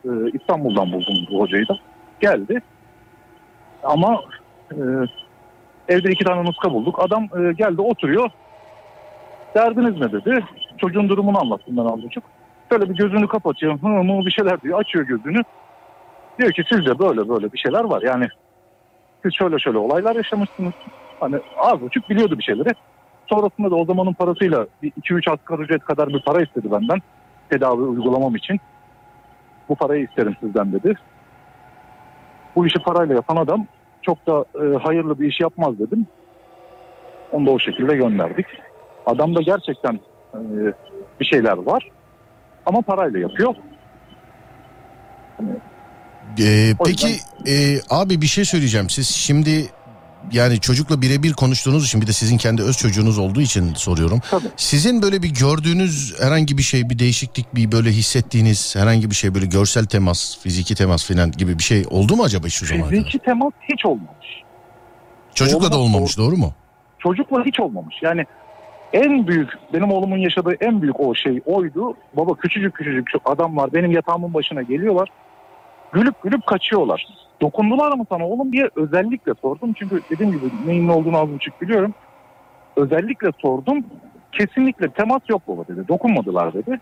[0.05, 1.79] Ee, İstanbul'dan buldum bu hocayı da.
[2.21, 2.63] Geldi.
[3.83, 4.21] Ama
[4.73, 4.79] e,
[5.89, 7.03] evde iki tane nuska bulduk.
[7.03, 8.31] Adam e, geldi oturuyor.
[9.55, 10.45] Derdiniz ne dedi.
[10.79, 12.25] Çocuğun durumunu anlattım ben az buçuk.
[12.73, 13.79] Şöyle bir gözünü kapatıyor.
[13.83, 14.81] Hı mı bir şeyler diyor.
[14.81, 15.43] Açıyor gözünü.
[16.39, 18.03] Diyor ki sizde böyle böyle bir şeyler var.
[18.03, 18.27] Yani
[19.23, 20.73] siz şöyle şöyle olaylar yaşamışsınız.
[21.21, 22.69] Hani az buçuk biliyordu bir şeyleri.
[23.27, 26.99] Sonrasında da o zamanın parasıyla bir 2-3 asgari ücret kadar bir para istedi benden.
[27.51, 28.61] Tedavi uygulamam için.
[29.69, 30.95] Bu parayı isterim sizden dedi.
[32.57, 33.67] Bu işi parayla yapan adam
[34.07, 36.07] çok da e, hayırlı bir iş yapmaz dedim.
[37.33, 38.47] Onu da o şekilde gönderdik.
[39.07, 39.95] Adamda gerçekten
[40.35, 40.41] e,
[41.21, 41.91] bir şeyler var.
[42.67, 43.55] Ama parayla yapıyor.
[46.41, 47.09] Ee, peki
[47.47, 48.91] e, abi bir şey söyleyeceğim.
[48.91, 49.67] Siz şimdi
[50.33, 54.21] yani çocukla birebir konuştuğunuz için bir de sizin kendi öz çocuğunuz olduğu için soruyorum.
[54.31, 54.47] Tabii.
[54.57, 59.35] Sizin böyle bir gördüğünüz herhangi bir şey, bir değişiklik, bir böyle hissettiğiniz herhangi bir şey
[59.35, 62.97] böyle görsel temas, fiziki temas falan gibi bir şey oldu mu acaba şu zamana kadar?
[62.97, 64.27] Fiziki temas hiç olmamış.
[65.35, 66.53] Çocukla da Olmaz, olmamış doğru mu?
[66.99, 67.95] çocukla hiç olmamış.
[68.03, 68.25] Yani
[68.93, 71.97] en büyük benim oğlumun yaşadığı en büyük o şey oydu.
[72.17, 75.09] Baba küçücük küçücük şu adam var benim yatağımın başına geliyorlar.
[75.95, 77.07] Gülüp gülüp kaçıyorlar.
[77.41, 79.73] Dokundular mı sana oğlum diye özellikle sordum.
[79.73, 81.95] Çünkü dediğim gibi neyin ne olduğunu az buçuk biliyorum.
[82.77, 83.85] Özellikle sordum.
[84.33, 85.89] Kesinlikle temas yok baba dedi.
[85.89, 86.81] Dokunmadılar dedi.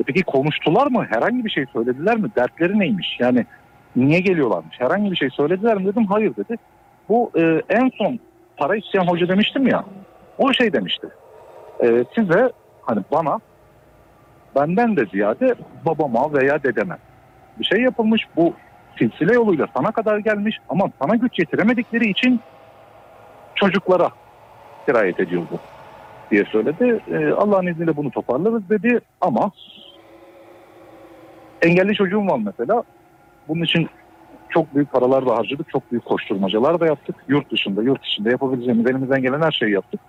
[0.00, 1.06] E peki konuştular mı?
[1.10, 2.28] Herhangi bir şey söylediler mi?
[2.36, 3.16] Dertleri neymiş?
[3.20, 3.46] Yani
[3.96, 4.80] niye geliyorlarmış?
[4.80, 6.06] Herhangi bir şey söylediler mi dedim.
[6.06, 6.56] Hayır dedi.
[7.08, 8.18] Bu e, en son
[8.56, 9.84] para isteyen hoca demiştim ya.
[10.38, 11.06] O şey demişti.
[11.82, 12.52] E, size
[12.82, 13.38] hani bana
[14.56, 15.54] benden de ziyade
[15.86, 16.96] babama veya dedeme
[17.60, 18.26] bir şey yapılmış.
[18.36, 18.54] Bu
[18.98, 22.40] silsile yoluyla sana kadar gelmiş ama sana güç yetiremedikleri için
[23.54, 24.10] çocuklara
[24.86, 25.60] sirayet ediyordu
[26.30, 27.00] diye söyledi.
[27.10, 29.50] E, Allah'ın izniyle bunu toparlarız dedi ama
[31.62, 32.82] engelli çocuğum var mesela.
[33.48, 33.88] Bunun için
[34.48, 35.68] çok büyük paralar da harcadık.
[35.68, 37.16] Çok büyük koşturmacalar da yaptık.
[37.28, 40.00] Yurt dışında, yurt içinde yapabileceğimiz elimizden gelen her şeyi yaptık.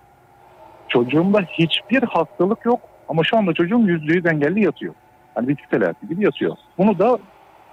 [0.88, 4.94] Çocuğumda hiçbir hastalık yok ama şu anda çocuğum yüzde yüz engelli yatıyor.
[5.34, 6.56] Hani bir telafi gibi yatıyor.
[6.78, 7.18] Bunu da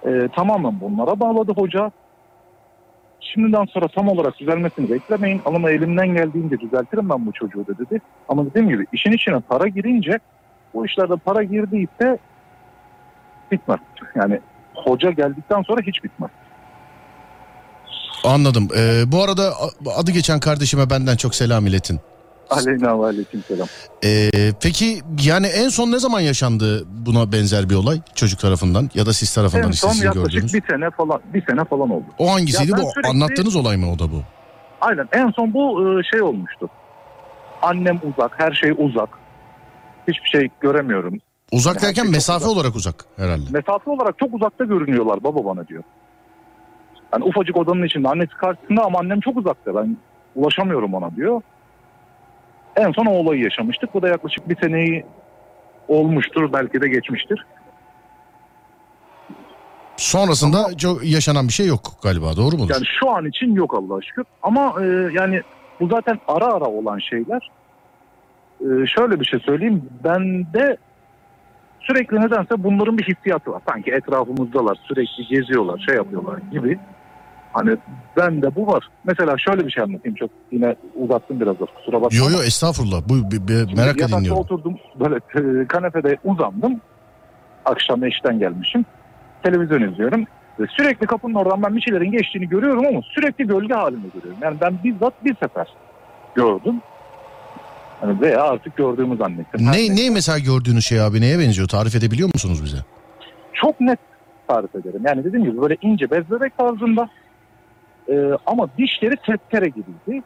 [0.06, 1.90] e, tamamen bunlara bağladı hoca.
[3.20, 5.42] Şimdiden sonra tam olarak düzelmesini beklemeyin.
[5.44, 8.00] Ama elimden geldiğince düzeltirim ben bu çocuğu da dedi.
[8.28, 10.18] Ama dediğim gibi işin içine para girince
[10.74, 12.18] bu işlerde para girdiyse
[13.52, 13.80] bitmez.
[14.14, 14.40] Yani
[14.74, 16.30] hoca geldikten sonra hiç bitmez.
[18.24, 18.68] Anladım.
[18.76, 19.52] Ee, bu arada
[19.96, 22.00] adı geçen kardeşime benden çok selam iletin.
[22.50, 23.66] Aleyna ve aleyküm selam.
[24.04, 24.30] Ee,
[24.62, 29.12] peki yani en son ne zaman yaşandı buna benzer bir olay çocuk tarafından ya da
[29.12, 30.54] siz tarafından En işte son sizin yaklaşık gördüğünüz?
[30.54, 32.04] bir sene falan bir sene falan oldu.
[32.18, 32.90] O hangisiydi Ya ben bu?
[32.90, 34.22] sürekli- Anlattığınız olay mı o da bu?
[34.80, 36.68] Aynen en son bu e, şey olmuştu.
[37.62, 39.08] Annem uzak, her şey uzak.
[40.08, 41.18] Hiçbir şey göremiyorum.
[41.52, 42.56] Uzak Yani derken çok mesafe uzak.
[42.56, 43.44] olarak uzak herhalde.
[43.50, 45.82] Mesafe olarak çok uzakta görünüyorlar baba bana diyor.
[47.12, 49.96] Yani ufacık odanın içinde annesi karşısında ama annem çok uzakta ben
[50.34, 51.42] ulaşamıyorum ona diyor.
[52.76, 53.94] En son o olayı yaşamıştık.
[53.94, 55.04] Bu da yaklaşık bir seneyi
[55.88, 57.46] olmuştur belki de geçmiştir.
[59.96, 62.74] Sonrasında çok yaşanan bir şey yok galiba doğru mudur?
[62.74, 64.24] Yani şu an için yok Allah'a şükür.
[64.42, 65.42] Ama e, yani
[65.80, 67.50] bu zaten ara ara olan şeyler.
[68.60, 69.84] E, şöyle bir şey söyleyeyim.
[70.04, 70.76] Bende
[71.80, 73.62] sürekli nedense bunların bir hissiyatı var.
[73.68, 76.78] Sanki etrafımızdalar, sürekli geziyorlar, şey yapıyorlar gibi.
[77.52, 77.76] Hani
[78.16, 78.88] bende bu var.
[79.04, 82.18] Mesela şöyle bir şey anlatayım çok yine uzattım biraz da kusura bakma.
[82.18, 83.02] Yo yo estağfurullah.
[83.08, 84.40] Bu bir- bir- merakla Yatakta dinliyorum.
[84.42, 86.80] oturdum böyle e, kanepede uzandım.
[87.64, 88.84] Akşam eşten gelmişim.
[89.42, 90.24] Televizyon izliyorum.
[90.60, 94.38] Ve sürekli kapının oradan ben bir şeylerin geçtiğini görüyorum ama sürekli gölge halinde görüyorum.
[94.42, 95.66] Yani ben bizzat bir sefer
[96.34, 96.80] gördüm.
[98.00, 99.66] Hani veya artık gördüğümü zannettim.
[99.66, 99.94] Ne, neyse.
[99.96, 101.68] ne mesela gördüğünüz şey abi neye benziyor?
[101.68, 102.76] Tarif edebiliyor musunuz bize?
[103.52, 103.98] Çok net
[104.48, 105.00] tarif ederim.
[105.06, 107.08] Yani dediğim gibi böyle ince bez bebek tarzında.
[108.10, 110.22] Ee, ama dişleri testere gibiydi.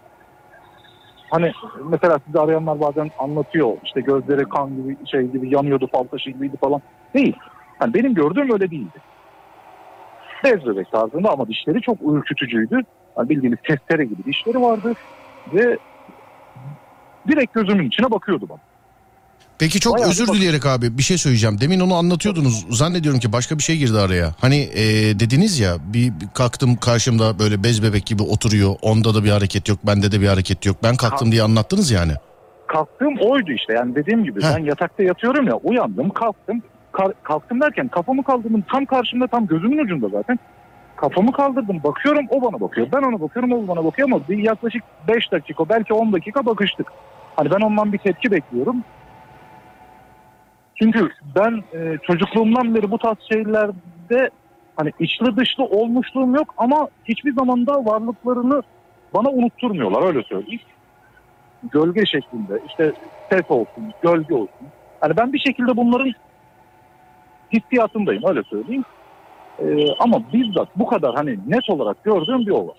[1.30, 1.53] Hani
[1.85, 3.76] mesela sizi arayanlar bazen anlatıyor.
[3.82, 6.80] İşte gözleri kan gibi şey gibi yanıyordu, fal taşı gibiydi falan.
[7.14, 7.37] Değil.
[7.78, 8.99] Hani benim gördüğüm öyle değildi.
[10.45, 12.80] Bez bebek tarzında ama dişleri çok ürkütücüydü.
[13.16, 14.93] Hani bildiğiniz testere gibi dişleri vardı.
[15.53, 15.78] Ve
[17.28, 18.73] direkt gözümün içine bakıyordu bana.
[19.64, 21.60] Peki çok Bayağı özür dileyerek abi bir şey söyleyeceğim.
[21.60, 22.66] Demin onu anlatıyordunuz.
[22.70, 24.34] Zannediyorum ki başka bir şey girdi araya.
[24.40, 24.84] Hani e,
[25.20, 28.74] dediniz ya bir, bir kalktım karşımda böyle bez bebek gibi oturuyor.
[28.82, 30.76] Onda da bir hareket yok, bende de bir hareket yok.
[30.82, 32.12] Ben kalktım diye anlattınız yani.
[32.66, 33.72] kalktığım oydu işte.
[33.72, 34.48] Yani dediğim gibi Heh.
[34.56, 36.62] ben yatakta yatıyorum ya uyandım kalktım.
[36.92, 40.38] Kar- kalktım derken kafamı kaldırdım tam karşımda tam gözümün ucunda zaten.
[40.96, 42.86] Kafamı kaldırdım bakıyorum o bana bakıyor.
[42.92, 46.86] Ben ona bakıyorum o bana bakıyor ama bir yaklaşık 5 dakika belki 10 dakika bakıştık.
[47.36, 48.84] Hani ben ondan bir tepki bekliyorum.
[50.82, 54.30] Çünkü ben e, çocukluğumdan beri bu tarz şeylerde
[54.76, 58.62] hani içli dışlı olmuşluğum yok ama hiçbir zaman da varlıklarını
[59.14, 60.60] bana unutturmuyorlar öyle söyleyeyim.
[61.72, 62.92] Gölge şeklinde işte
[63.30, 64.66] ses olsun, gölge olsun.
[65.00, 66.12] Hani ben bir şekilde bunların
[67.52, 68.84] hissiyatındayım öyle söyleyeyim.
[69.58, 69.64] E,
[69.98, 72.74] ama bizzat bu kadar hani net olarak gördüğüm bir o.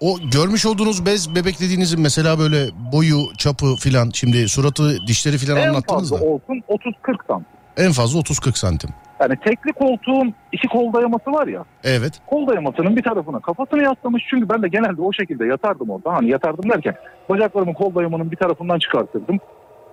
[0.00, 2.56] O görmüş olduğunuz bez bebek dediğinizin mesela böyle
[2.92, 7.46] boyu, çapı filan şimdi suratı, dişleri filan En anlattınız fazla da olsun 30-40 santim.
[7.76, 8.90] en fazla 30-40 santim.
[9.20, 11.64] Yani tekli koltuğun iki kol dayaması var ya.
[11.84, 12.12] Evet.
[12.26, 14.24] Kol dayamasının bir tarafına kafasını yaslamış.
[14.30, 16.12] Çünkü ben de genelde o şekilde yatardım orada.
[16.12, 16.94] Hani yatardım derken
[17.28, 19.38] bacaklarımı kol dayamanın bir tarafından çıkartırdım.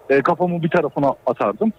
[0.10, 1.74] E, kafamı bir tarafına atardım.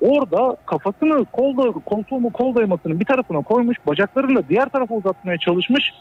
[0.00, 3.76] Orada kafasını kol da, koltuğumu kol dayamasının bir tarafına koymuş.
[3.86, 5.92] Bacaklarını da diğer tarafa uzatmaya çalışmış.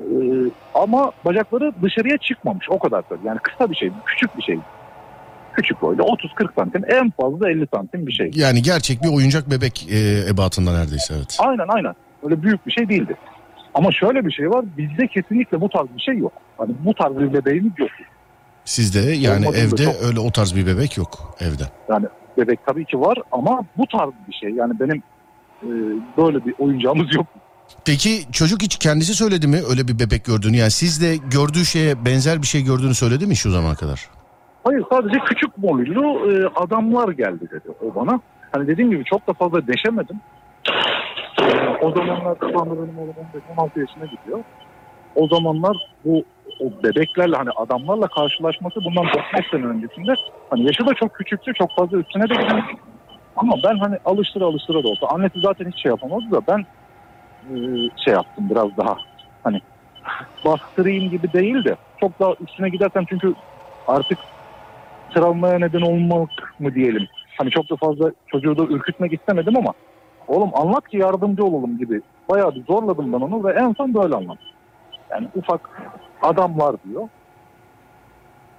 [0.00, 0.16] E,
[0.74, 2.66] ama bacakları dışarıya çıkmamış.
[2.70, 3.26] O kadar tabii.
[3.26, 3.90] Yani kısa bir şey.
[4.06, 4.58] Küçük bir şey.
[5.52, 8.30] Küçük boyda 30-40 santim en fazla 50 santim bir şey.
[8.34, 11.36] Yani gerçek bir oyuncak bebek e, ebatında neredeyse evet.
[11.38, 11.94] Aynen aynen.
[12.22, 13.16] Öyle büyük bir şey değildi.
[13.74, 14.64] Ama şöyle bir şey var.
[14.78, 16.32] Bizde kesinlikle bu tarz bir şey yok.
[16.58, 17.90] Hani bu tarz bir bebeğimiz yok.
[18.64, 19.94] Sizde yani Olmadı evde çok.
[20.02, 21.62] öyle o tarz bir bebek yok evde.
[21.88, 22.06] Yani
[22.38, 24.50] bebek tabii ki var ama bu tarz bir şey.
[24.50, 25.02] Yani benim
[25.62, 25.68] e,
[26.16, 27.26] böyle bir oyuncağımız yok.
[27.84, 30.56] Peki çocuk hiç kendisi söyledi mi öyle bir bebek gördüğünü?
[30.56, 34.00] Yani siz de gördüğü şeye benzer bir şey gördüğünü söyledi mi şu zamana kadar?
[34.64, 38.20] Hayır sadece küçük boylu e, adamlar geldi dedi o bana.
[38.52, 40.20] Hani dediğim gibi çok da fazla deşemedim.
[41.40, 41.44] E,
[41.82, 43.14] o zamanlar şu anda benim oğlum
[43.56, 44.38] 15-16 yaşına gidiyor.
[45.14, 46.24] O zamanlar bu
[46.60, 50.14] o bebeklerle hani adamlarla karşılaşması bundan 4-5 sene öncesinde
[50.50, 52.78] hani yaşı da çok küçüktü çok fazla üstüne de gidemedik.
[53.36, 56.66] Ama ben hani alıştıra alıştıra da olsa annesi zaten hiç şey yapamadı da ben
[57.44, 57.54] e,
[58.04, 58.96] şey yaptım biraz daha
[59.44, 59.60] hani
[60.44, 63.34] bastırayım gibi değil de çok daha üstüne gidersem çünkü
[63.88, 64.18] artık
[65.14, 67.08] travmaya neden olmak mı diyelim.
[67.38, 69.72] Hani çok da fazla çocuğu da ürkütmek istemedim ama
[70.28, 72.02] oğlum anlat ki yardımcı olalım gibi.
[72.28, 74.48] Bayağı bir zorladım ben onu ve en son böyle anlattım.
[75.10, 75.60] Yani ufak
[76.22, 77.08] adamlar diyor.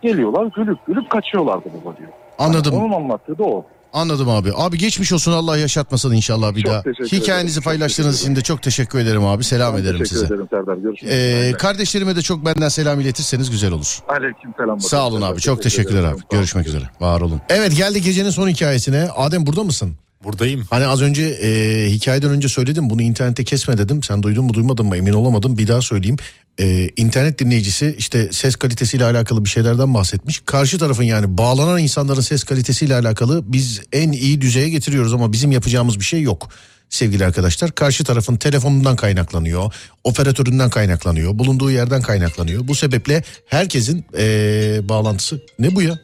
[0.01, 2.09] Geliyorlar gülüp gülüp kaçıyorlardı baba diyor.
[2.39, 2.73] Anladım.
[2.75, 3.65] Onun anlattığı da o.
[3.93, 4.51] Anladım abi.
[4.55, 6.81] Abi geçmiş olsun Allah yaşatmasın inşallah bir Çok daha.
[6.83, 7.23] teşekkür ederim.
[7.23, 9.43] Hikayenizi Çok paylaştığınız teşekkür için de çok teşekkür ederim abi.
[9.43, 10.25] Selam Ben ederim teşekkür size.
[10.25, 10.75] ederim Serdar.
[10.77, 11.13] Görüşürüz.
[11.13, 13.99] Ee, kardeşlerime de çok benden selam iletirseniz güzel olur.
[14.07, 14.79] Aleyküm selam.
[14.81, 15.41] Sağ olun abi.
[15.41, 16.15] Çok teşekkürler ederim.
[16.15, 16.37] abi.
[16.37, 16.83] Görüşmek üzere.
[16.99, 17.41] Var olun.
[17.49, 19.09] Evet geldi gecenin son hikayesine.
[19.15, 19.93] Adem burada mısın?
[20.23, 20.65] Buradayım.
[20.69, 24.03] Hani az önce e, hikayeden önce söyledim bunu internette kesme dedim.
[24.03, 25.57] Sen duydun mu duymadın mı emin olamadım.
[25.57, 26.17] Bir daha söyleyeyim.
[26.59, 30.41] E, internet dinleyicisi işte ses kalitesiyle alakalı bir şeylerden bahsetmiş.
[30.45, 35.51] Karşı tarafın yani bağlanan insanların ses kalitesiyle alakalı biz en iyi düzeye getiriyoruz ama bizim
[35.51, 36.49] yapacağımız bir şey yok.
[36.89, 39.73] Sevgili arkadaşlar karşı tarafın telefonundan kaynaklanıyor,
[40.03, 42.67] operatöründen kaynaklanıyor, bulunduğu yerden kaynaklanıyor.
[42.67, 45.99] Bu sebeple herkesin e, bağlantısı ne bu ya?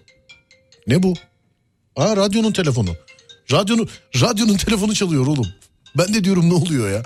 [0.88, 1.14] Ne bu?
[1.96, 2.90] Aa radyonun telefonu.
[3.52, 3.90] Radyonun
[4.22, 5.48] radyonun telefonu çalıyor oğlum.
[5.98, 7.04] Ben de diyorum ne oluyor ya?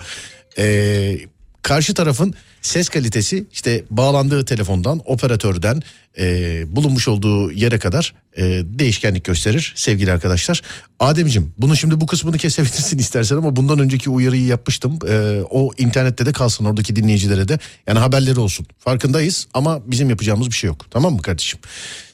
[0.57, 1.17] Ee,
[1.61, 5.81] karşı tarafın ses kalitesi işte bağlandığı telefondan, operatörden
[6.19, 10.61] e, bulunmuş olduğu yere kadar e, değişkenlik gösterir sevgili arkadaşlar.
[10.99, 14.99] Ademciğim bunu şimdi bu kısmını kesebilirsin istersen ama bundan önceki uyarıyı yapmıştım.
[15.09, 18.65] E, o internette de kalsın oradaki dinleyicilere de yani haberleri olsun.
[18.79, 21.59] Farkındayız ama bizim yapacağımız bir şey yok tamam mı kardeşim?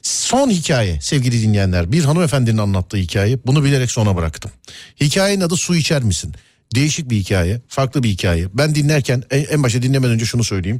[0.02, 4.50] Son hikaye sevgili dinleyenler bir hanımefendinin anlattığı hikaye bunu bilerek sona bıraktım.
[5.00, 6.34] Hikayenin adı su içer misin?
[6.74, 8.46] Değişik bir hikaye, farklı bir hikaye.
[8.54, 10.78] Ben dinlerken en, başta dinlemeden önce şunu söyleyeyim.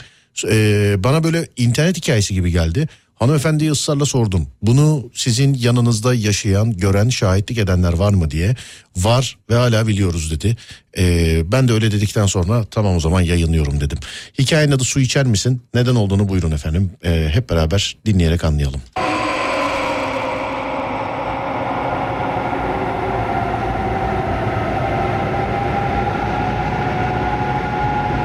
[0.51, 2.89] Ee, bana böyle internet hikayesi gibi geldi.
[3.15, 4.47] Hanımefendiye ısrarla sordum.
[4.63, 8.57] Bunu sizin yanınızda yaşayan, gören, şahitlik edenler var mı diye.
[8.97, 10.57] Var ve hala biliyoruz dedi.
[10.99, 13.99] Ee, ben de öyle dedikten sonra tamam o zaman yayınlıyorum dedim.
[14.39, 15.63] Hikayenin adı su içer misin?
[15.75, 16.91] Neden olduğunu buyurun efendim.
[17.05, 18.81] Ee, hep beraber dinleyerek anlayalım.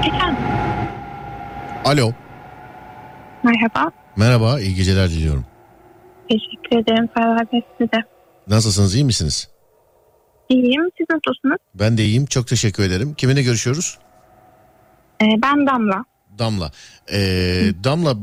[0.07, 0.37] Efendim,
[1.93, 2.13] Alo.
[3.43, 3.91] merhaba.
[4.17, 5.45] Merhaba, iyi geceler diliyorum.
[6.29, 8.03] Teşekkür ederim Ferhat Bey size.
[8.47, 9.49] Nasılsınız, iyi misiniz?
[10.49, 11.57] İyiyim, siz nasılsınız?
[11.75, 13.13] Ben de iyiyim, çok teşekkür ederim.
[13.13, 13.97] Kiminle görüşüyoruz?
[15.21, 16.05] Ee, ben Damla.
[16.39, 16.71] Damla.
[17.13, 18.13] Ee, Damla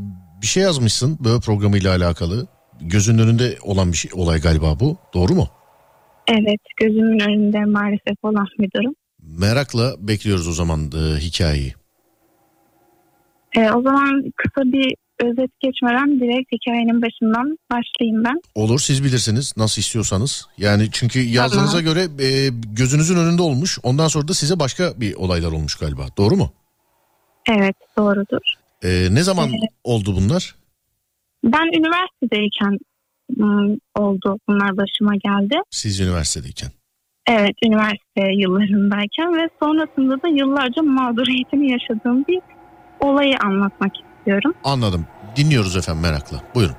[0.42, 2.46] bir şey yazmışsın böyle programıyla alakalı.
[2.80, 4.96] Gözünün önünde olan bir şey, olay galiba bu.
[5.14, 5.48] Doğru mu?
[6.28, 8.94] Evet, gözümün önünde maalesef olan bir durum.
[9.22, 11.79] Merakla bekliyoruz o zaman e, hikayeyi.
[13.56, 14.94] Ee, o zaman kısa bir
[15.24, 18.40] özet geçmeden direkt hikayenin başından başlayayım ben.
[18.54, 20.46] Olur siz bilirsiniz nasıl istiyorsanız.
[20.58, 23.78] Yani çünkü yazdığınıza göre e, gözünüzün önünde olmuş.
[23.82, 26.06] Ondan sonra da size başka bir olaylar olmuş galiba.
[26.18, 26.52] Doğru mu?
[27.48, 28.54] Evet, doğrudur.
[28.82, 29.70] E, ne zaman Evet.
[29.84, 30.54] oldu bunlar?
[31.44, 32.78] Ben üniversitedeyken
[33.98, 35.54] oldu bunlar başıma geldi.
[35.70, 36.70] Siz üniversitedeyken.
[37.26, 42.40] Evet üniversite yıllarındayken ve sonrasında da yıllarca mağduriyetini yaşadığım bir
[43.00, 44.54] olayı anlatmak istiyorum.
[44.64, 45.06] Anladım.
[45.36, 46.38] Dinliyoruz efendim merakla.
[46.54, 46.76] Buyurun.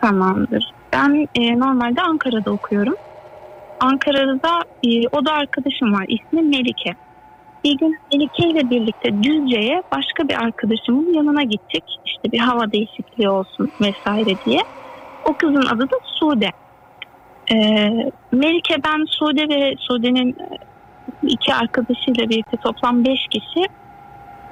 [0.00, 0.72] Tamamdır.
[0.92, 2.94] Ben e, normalde Ankara'da okuyorum.
[3.80, 6.04] Ankara'da e, oda arkadaşım var.
[6.08, 6.94] İsmi Melike.
[7.64, 11.84] Bir gün Melike ile birlikte Düzce'ye başka bir arkadaşımın yanına gittik.
[12.06, 14.60] İşte bir hava değişikliği olsun vesaire diye.
[15.24, 16.50] O kızın adı da Sude.
[17.52, 17.56] E,
[18.32, 20.58] Melike, ben, Sude ve Sude'nin e,
[21.22, 23.66] iki arkadaşıyla birlikte toplam beş kişi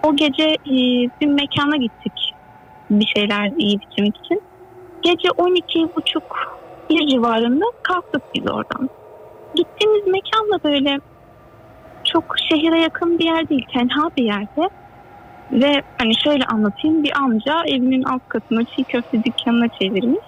[0.06, 0.74] o gece e,
[1.20, 2.34] bir mekana gittik
[2.90, 4.42] bir şeyler yiyip içmek için.
[5.02, 6.20] Gece 12.30
[6.90, 8.90] bir civarında kalktık biz oradan.
[9.54, 10.98] Gittiğimiz mekan da böyle
[12.04, 14.68] çok şehire yakın bir yer değil, tenha bir yerde.
[15.52, 20.24] Ve hani şöyle anlatayım bir amca evinin alt katını çiğ köfte dükkanına çevirmiş.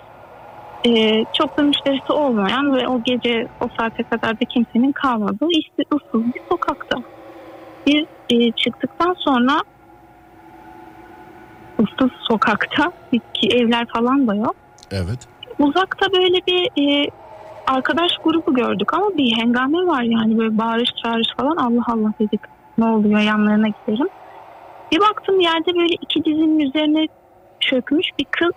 [0.87, 5.83] Ee, çok da müşterisi olmayan ve o gece o saate kadar da kimsenin kalmadığı işte
[5.95, 6.99] ıssız bir sokakta.
[7.87, 9.63] Biz e, çıktıktan sonra
[11.81, 14.57] ıssız sokakta ki evler falan da yok.
[14.91, 15.29] Evet.
[15.59, 17.11] Uzakta böyle bir e,
[17.67, 22.41] arkadaş grubu gördük ama bir hengame var yani böyle bağırış çağırış falan Allah Allah dedik
[22.79, 24.09] ne oluyor yanlarına gidelim.
[24.93, 27.07] Bir baktım yerde böyle iki dizinin üzerine
[27.61, 28.53] çökmüş bir kız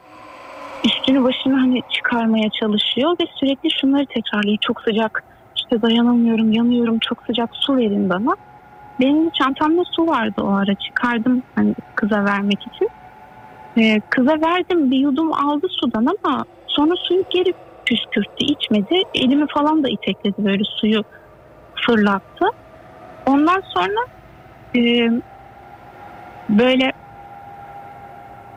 [0.85, 4.57] üstünü başını hani çıkarmaya çalışıyor ve sürekli şunları tekrarlıyor.
[4.61, 5.23] Çok sıcak
[5.55, 8.35] işte dayanamıyorum yanıyorum çok sıcak su verin bana.
[8.99, 12.89] Benim çantamda su vardı o ara çıkardım hani kıza vermek için.
[13.77, 17.53] Ee, kıza verdim bir yudum aldı sudan ama sonra suyu geri
[17.85, 19.01] püskürttü içmedi.
[19.13, 21.03] Elimi falan da itekledi böyle suyu
[21.85, 22.45] fırlattı.
[23.25, 24.05] Ondan sonra
[24.75, 25.09] e,
[26.49, 26.91] böyle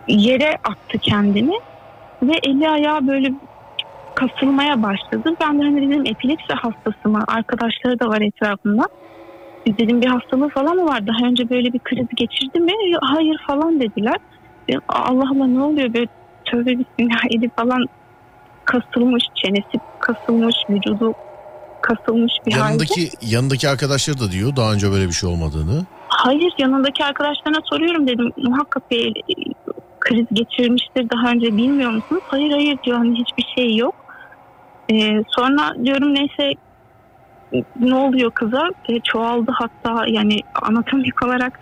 [0.09, 1.55] yere attı kendini
[2.23, 3.29] ve eli ayağı böyle
[4.15, 5.31] kasılmaya başladı.
[5.41, 7.25] Ben de hani dedim epilepsi hastası mı?
[7.29, 8.83] Arkadaşları da var etrafında.
[9.67, 11.07] Dedim bir hastalığı falan mı var?
[11.07, 12.73] Daha önce böyle bir kriz geçirdi mi?
[13.01, 14.17] Hayır falan dediler.
[14.89, 16.07] Allah Allah ne oluyor böyle
[16.45, 17.87] tövbe bismillah eli falan
[18.65, 21.15] kasılmış, çenesi kasılmış, vücudu
[21.83, 22.69] kasılmış bir halde.
[22.69, 25.87] Yanındaki yanındaki arkadaşlar da diyor daha önce böyle bir şey olmadığını.
[26.09, 29.35] Hayır yanındaki arkadaşlarına soruyorum dedim muhakkak bir e,
[30.01, 32.23] kriz geçirmiştir daha önce bilmiyor musunuz?
[32.27, 33.95] Hayır hayır diyor hani hiçbir şey yok.
[34.93, 36.53] Ee, sonra diyorum neyse
[37.81, 38.71] ne oluyor kıza?
[38.89, 41.59] E, çoğaldı hatta yani anatomik olarak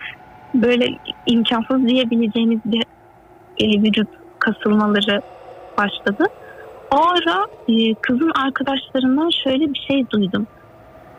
[0.53, 0.87] böyle
[1.25, 2.83] imkansız diyebileceğimiz bir
[3.57, 4.07] e, vücut
[4.39, 5.21] kasılmaları
[5.77, 6.25] başladı.
[6.91, 10.47] O ara e, kızın arkadaşlarından şöyle bir şey duydum.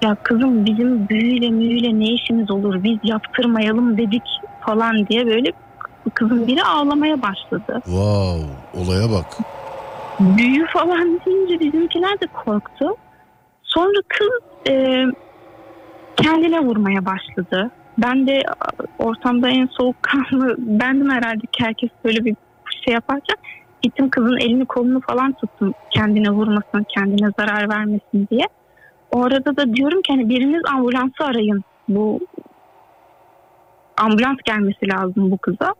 [0.02, 4.22] Ya kızım bizim büyüyle müyüyle ne işimiz olur biz yaptırmayalım dedik
[4.60, 5.52] falan diye böyle
[6.14, 7.80] kızın biri ağlamaya başladı.
[7.84, 9.26] Wow olaya bak.
[10.20, 12.96] Büyü falan deyince bizimkiler de korktu.
[13.62, 15.04] Sonra kız e,
[16.16, 17.70] kendine vurmaya başladı.
[17.98, 18.42] Ben de
[18.98, 22.36] ortamda en soğukkanlı bendim herhalde ki herkes böyle bir
[22.84, 23.36] şey yaparken
[23.82, 28.46] gittim kızın elini kolunu falan tuttum kendine vurmasın kendine zarar vermesin diye.
[29.12, 32.20] O arada da diyorum ki hani biriniz ambulansı arayın bu
[33.96, 35.74] ambulans gelmesi lazım bu kıza.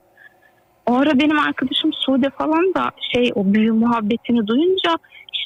[0.86, 4.90] O ara benim arkadaşım Sude falan da şey o büyü muhabbetini duyunca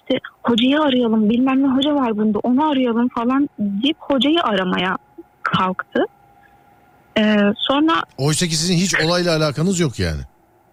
[0.08, 4.96] işte hocayı arayalım bilmem ne hoca var bunda onu arayalım falan deyip hocayı aramaya
[5.42, 6.04] kalktı.
[7.18, 10.20] Ee, sonra Oysa ki sizin hiç olayla alakanız yok yani.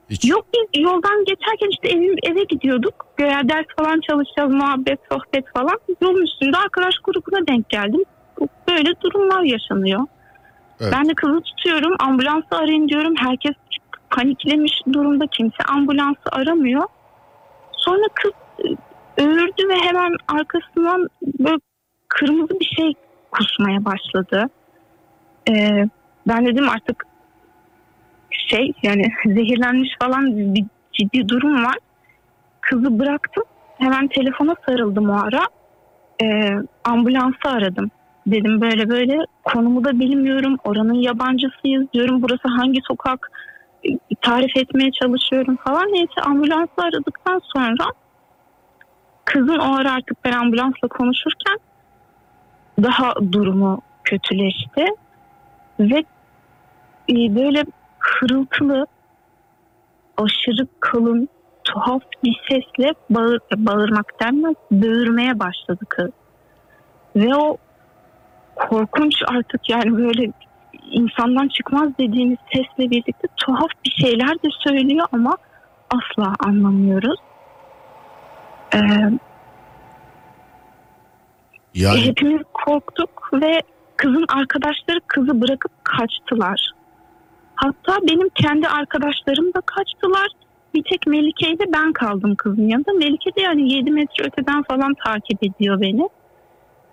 [0.09, 0.25] Hiç.
[0.25, 2.93] yok biz yoldan geçerken işte evim, eve gidiyorduk.
[3.17, 5.79] Göğe ders falan çalışacağız muhabbet sohbet falan.
[6.01, 8.03] Yolun üstünde arkadaş grubuna denk geldim.
[8.69, 10.01] Böyle durumlar yaşanıyor.
[10.79, 10.93] Evet.
[10.93, 13.13] Ben de kızı tutuyorum ambulansı arayın diyorum.
[13.17, 13.53] Herkes
[14.09, 16.83] paniklemiş durumda kimse ambulansı aramıyor.
[17.71, 18.31] Sonra kız
[19.17, 21.07] öğürdü ve hemen arkasından
[21.39, 21.57] böyle
[22.07, 22.93] kırmızı bir şey
[23.31, 24.49] kusmaya başladı.
[25.49, 25.85] Ee,
[26.27, 27.05] ben dedim artık
[28.31, 31.77] şey yani zehirlenmiş falan bir ciddi durum var.
[32.61, 33.43] Kızı bıraktım.
[33.77, 35.41] Hemen telefona sarıldım o ara.
[36.23, 36.49] Ee,
[36.83, 37.91] ambulansı aradım.
[38.27, 40.57] Dedim böyle böyle konumu da bilmiyorum.
[40.63, 42.21] Oranın yabancısıyız diyorum.
[42.21, 43.31] Burası hangi sokak
[44.21, 45.87] tarif etmeye çalışıyorum falan.
[45.87, 47.85] Neyse ambulansı aradıktan sonra
[49.25, 51.57] kızın o ara artık ben ambulansla konuşurken
[52.83, 54.85] daha durumu kötüleşti.
[55.79, 56.03] Ve
[57.09, 57.65] e, böyle
[57.99, 58.85] hırıltılı
[60.17, 61.29] aşırı kalın
[61.63, 66.11] tuhaf bir sesle bağır, bağırmak denmez böğürmeye başladı kız.
[67.15, 67.57] Ve o
[68.55, 70.31] korkunç artık yani böyle
[70.91, 75.37] insandan çıkmaz dediğimiz sesle birlikte tuhaf bir şeyler de söylüyor ama
[75.89, 77.19] asla anlamıyoruz.
[78.75, 78.79] Ee,
[81.75, 83.61] Yani Hepimiz korktuk ve
[83.97, 86.71] kızın arkadaşları kızı bırakıp kaçtılar.
[87.55, 90.27] Hatta benim kendi arkadaşlarım da kaçtılar.
[90.73, 92.93] Bir tek Melike ile ben kaldım kızın yanında.
[92.93, 96.09] Melike de yani 7 metre öteden falan takip ediyor beni.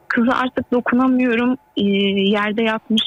[0.08, 1.56] Kızı artık dokunamıyorum.
[1.76, 1.82] Ee,
[2.30, 3.02] yerde yatmış.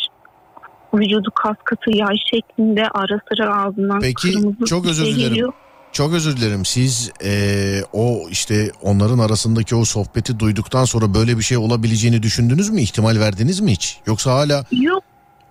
[0.93, 5.29] Vücudu kas katı yay şeklinde ara sıra ağzından Peki, kırmızı çok özür şey dilerim.
[5.29, 5.53] geliyor.
[5.93, 6.65] Çok özür dilerim.
[6.65, 12.69] Siz eee, o işte onların arasındaki o sohbeti duyduktan sonra böyle bir şey olabileceğini düşündünüz
[12.69, 12.81] mü?
[12.81, 13.99] İhtimal verdiniz mi hiç?
[14.07, 15.03] Yoksa hala Yok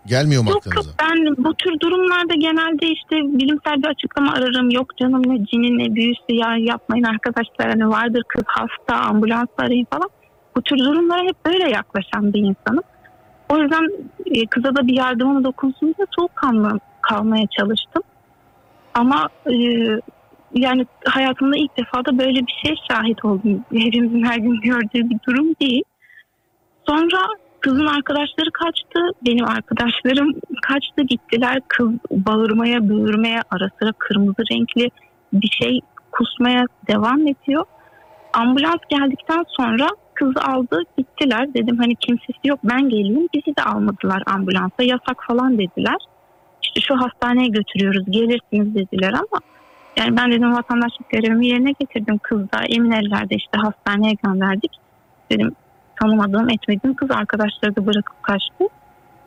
[0.07, 0.91] gelmiyor mu Yok yok aklınıza?
[1.03, 4.71] ben bu tür durumlarda genelde işte bilimsel bir açıklama ararım.
[4.71, 9.87] Yok canım ne cini ne büyüsü ya yapmayın arkadaşlar hani vardır kız hasta ambulans arayın
[9.91, 10.11] falan.
[10.57, 12.83] Bu tür durumlara hep böyle yaklaşan bir insanım.
[13.49, 13.89] O yüzden
[14.27, 18.03] e, kıza da bir yardımım dokunsun diye soğukkanlı kalmaya çalıştım.
[18.95, 19.55] Ama e,
[20.55, 23.65] yani hayatımda ilk defa da böyle bir şey şahit oldum.
[23.73, 25.83] Hepimizin her gün gördüğü bir durum değil.
[26.87, 27.19] Sonra
[27.63, 29.01] Kızın arkadaşları kaçtı.
[29.27, 30.33] Benim arkadaşlarım
[30.63, 31.61] kaçtı gittiler.
[31.69, 34.91] Kız bağırmaya, böğürmeye, ara sıra kırmızı renkli
[35.33, 35.81] bir şey
[36.13, 37.65] kusmaya devam ediyor.
[38.33, 41.55] Ambulans geldikten sonra kızı aldı gittiler.
[41.55, 43.29] Dedim hani kimsesi yok ben geleyim.
[43.35, 44.83] Bizi de almadılar ambulansa.
[44.83, 45.99] Yasak falan dediler.
[46.63, 49.41] İşte şu hastaneye götürüyoruz gelirsiniz dediler ama
[49.97, 52.19] yani ben dedim vatandaşlık görevimi yerine getirdim.
[52.19, 54.73] Kız da emin ellerde işte hastaneye gönderdik.
[55.31, 55.55] Dedim
[56.01, 58.65] tanımadığım etmediğim kız arkadaşları da bırakıp kaçtı.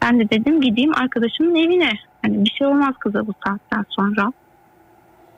[0.02, 1.92] Ben de dedim gideyim arkadaşımın evine.
[2.22, 4.34] Hani bir şey olmaz kıza bu saatten sonra.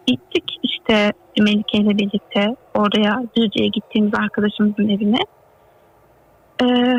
[0.07, 5.19] Gittik işte Melike ile birlikte oraya Düzce'ye gittiğimiz arkadaşımızın evine.
[6.61, 6.97] Ee,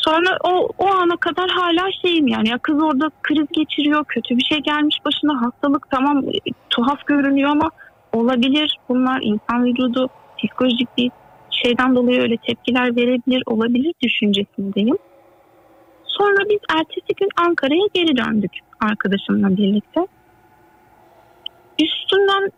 [0.00, 4.44] sonra o, o ana kadar hala şeyim yani ya kız orada kriz geçiriyor kötü bir
[4.44, 7.70] şey gelmiş başına hastalık tamam e, tuhaf görünüyor ama
[8.12, 11.10] olabilir bunlar insan vücudu psikolojik bir
[11.50, 14.98] şeyden dolayı öyle tepkiler verebilir olabilir düşüncesindeyim.
[16.04, 20.06] Sonra biz ertesi gün Ankara'ya geri döndük arkadaşımla birlikte.
[21.82, 22.50] Üstünden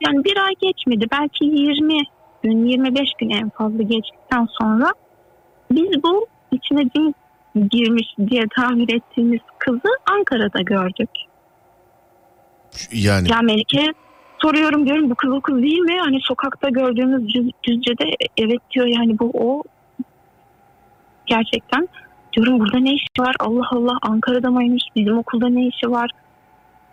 [0.00, 1.98] yani bir ay geçmedi belki 20
[2.42, 4.92] gün 25 gün en fazla geçtikten sonra
[5.70, 6.26] biz bu
[6.56, 7.14] içine cin
[7.70, 11.10] girmiş diye tabir ettiğimiz kızı Ankara'da gördük.
[12.92, 13.92] Yani Ya Melike
[14.38, 16.00] soruyorum diyorum bu kız o kız değil mi?
[16.00, 19.62] Hani sokakta gördüğümüz düz, Düzce'de evet diyor yani bu o.
[21.26, 21.88] Gerçekten
[22.32, 23.34] diyorum burada ne işi var?
[23.40, 24.82] Allah Allah Ankara'da mıymış?
[24.96, 26.10] Bizim okulda ne işi var?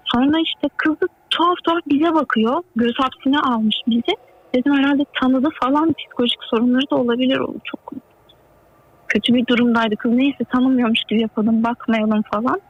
[0.06, 2.64] Sonra işte kızı tuhaf tuhaf bize bakıyor.
[2.76, 4.18] Göz hapsine almış bizi.
[4.56, 7.40] Dedim herhalde tanıdı falan psikolojik sorunları da olabilir.
[7.40, 7.94] O çok
[9.14, 9.96] kötü bir durumdaydı.
[9.96, 12.62] Kız neyse tanımıyormuş gibi yapalım bakmayalım falan.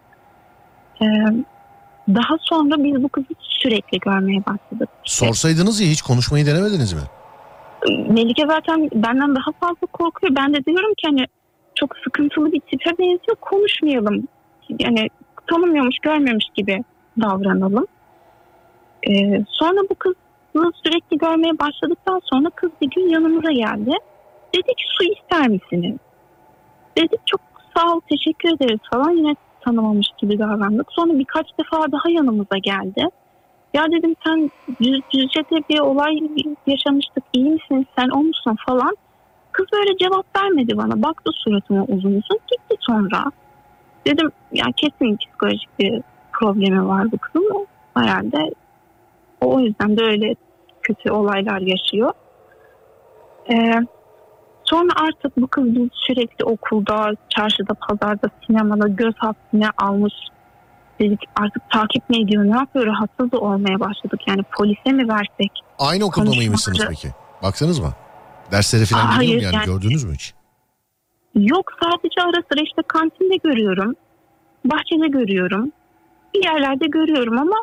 [1.02, 1.06] Ee,
[2.08, 4.90] daha sonra biz bu kızı sürekli görmeye başladık.
[5.04, 7.02] sorsaydınız ya hiç konuşmayı denemediniz mi?
[8.10, 10.36] Melike zaten benden daha fazla korkuyor.
[10.36, 11.26] Ben de diyorum ki hani
[11.76, 13.36] çok sıkıntılı bir tipe benziyor.
[13.42, 14.28] Konuşmayalım.
[14.80, 15.08] Yani
[15.48, 16.84] tanımıyormuş, görmemiş gibi
[17.22, 17.88] davranalım.
[19.10, 20.16] Ee, sonra bu kızı
[20.84, 23.92] sürekli görmeye başladıktan sonra kız bir gün yanımıza geldi.
[24.56, 25.98] Dedi ki su ister misiniz?
[26.98, 27.42] Dedik çok
[27.78, 30.88] sağ ol teşekkür ederiz falan yine tanımamış gibi davrandık.
[30.92, 33.08] Sonra birkaç defa daha yanımıza geldi.
[33.74, 36.20] Ya dedim sen düz, Düzce'de bir olay
[36.68, 38.98] yaşamıştık iyi misin sen o musun falan.
[39.52, 41.04] Kız böyle cevap vermedi bana.
[41.04, 43.24] Baktı suratıma uzun uzun gitti sonra.
[44.06, 46.02] Dedim ya kesin psikolojik bir
[46.34, 47.68] problemi var bu kızın.
[47.94, 48.54] Herhalde
[49.42, 50.36] o yüzden de öyle
[50.82, 52.12] kötü olaylar yaşıyor.
[53.50, 53.74] Ee,
[54.74, 60.14] sonra artık bu kız biz sürekli okulda, çarşıda, pazarda, sinemada göz hapsine almış.
[61.00, 62.86] Dedik artık takip mi ediyor ne yapıyor?
[62.86, 64.20] Rahatsız da olmaya başladık.
[64.28, 65.52] Yani polise mi versek?
[65.80, 67.08] Aynı okulda Konuşmaları- mıymışsınız peki?
[67.44, 67.90] Baktınız mı?
[68.52, 70.34] Derslere falan Aa, hayır, yani, yani- gördünüz mü hiç?
[71.36, 73.94] yok sadece ara sıra işte kantinde görüyorum.
[74.66, 75.72] Bahçede görüyorum.
[76.36, 77.56] Bir yerlerde görüyorum ama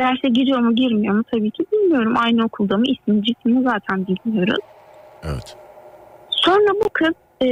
[0.00, 2.14] derse giriyor mu girmiyor mu tabii ki bilmiyorum.
[2.18, 4.64] Aynı okulda mı ismi cismini zaten bilmiyoruz.
[5.22, 5.56] Evet.
[6.44, 7.48] Sonra bu kız e,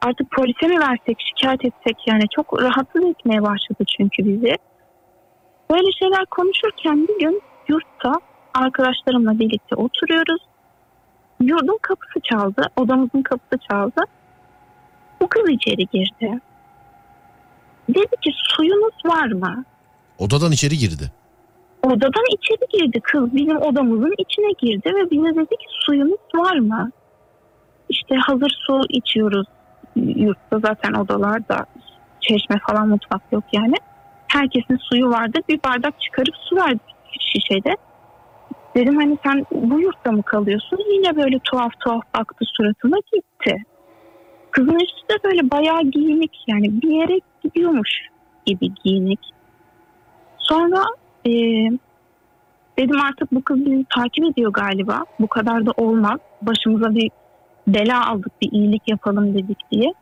[0.00, 4.54] artık polise mi versek şikayet etsek yani çok rahatsız etmeye başladı çünkü bizi.
[5.70, 8.12] Böyle şeyler konuşurken bir gün yurtta
[8.54, 10.42] arkadaşlarımla birlikte oturuyoruz.
[11.40, 14.02] Yurdun kapısı çaldı, odamızın kapısı çaldı.
[15.20, 16.40] Bu kız içeri girdi.
[17.88, 19.64] Dedi ki suyunuz var mı?
[20.18, 21.12] Odadan içeri girdi.
[21.86, 26.90] Odadan içeri girdi kız bizim odamızın içine girdi ve bize dedi ki suyunuz var mı?
[27.88, 29.46] İşte hazır su içiyoruz
[29.96, 31.66] yurtta zaten odalarda
[32.20, 33.74] çeşme falan mutfak yok yani.
[34.28, 37.76] Herkesin suyu vardı bir bardak çıkarıp su verdik şişede.
[38.76, 40.78] Dedim hani sen bu yurtta mı kalıyorsun?
[40.92, 43.62] Yine böyle tuhaf tuhaf baktı suratıma gitti.
[44.50, 47.90] Kızın üstü de böyle bayağı giyinik yani bir yere gidiyormuş
[48.46, 49.20] gibi giyinik.
[50.38, 50.84] Sonra
[51.26, 51.30] e,
[52.78, 55.04] dedim artık bu kız bizi takip ediyor galiba.
[55.20, 56.20] Bu kadar da olmaz.
[56.42, 57.10] Başımıza bir
[57.66, 59.92] bela aldık bir iyilik yapalım dedik diye.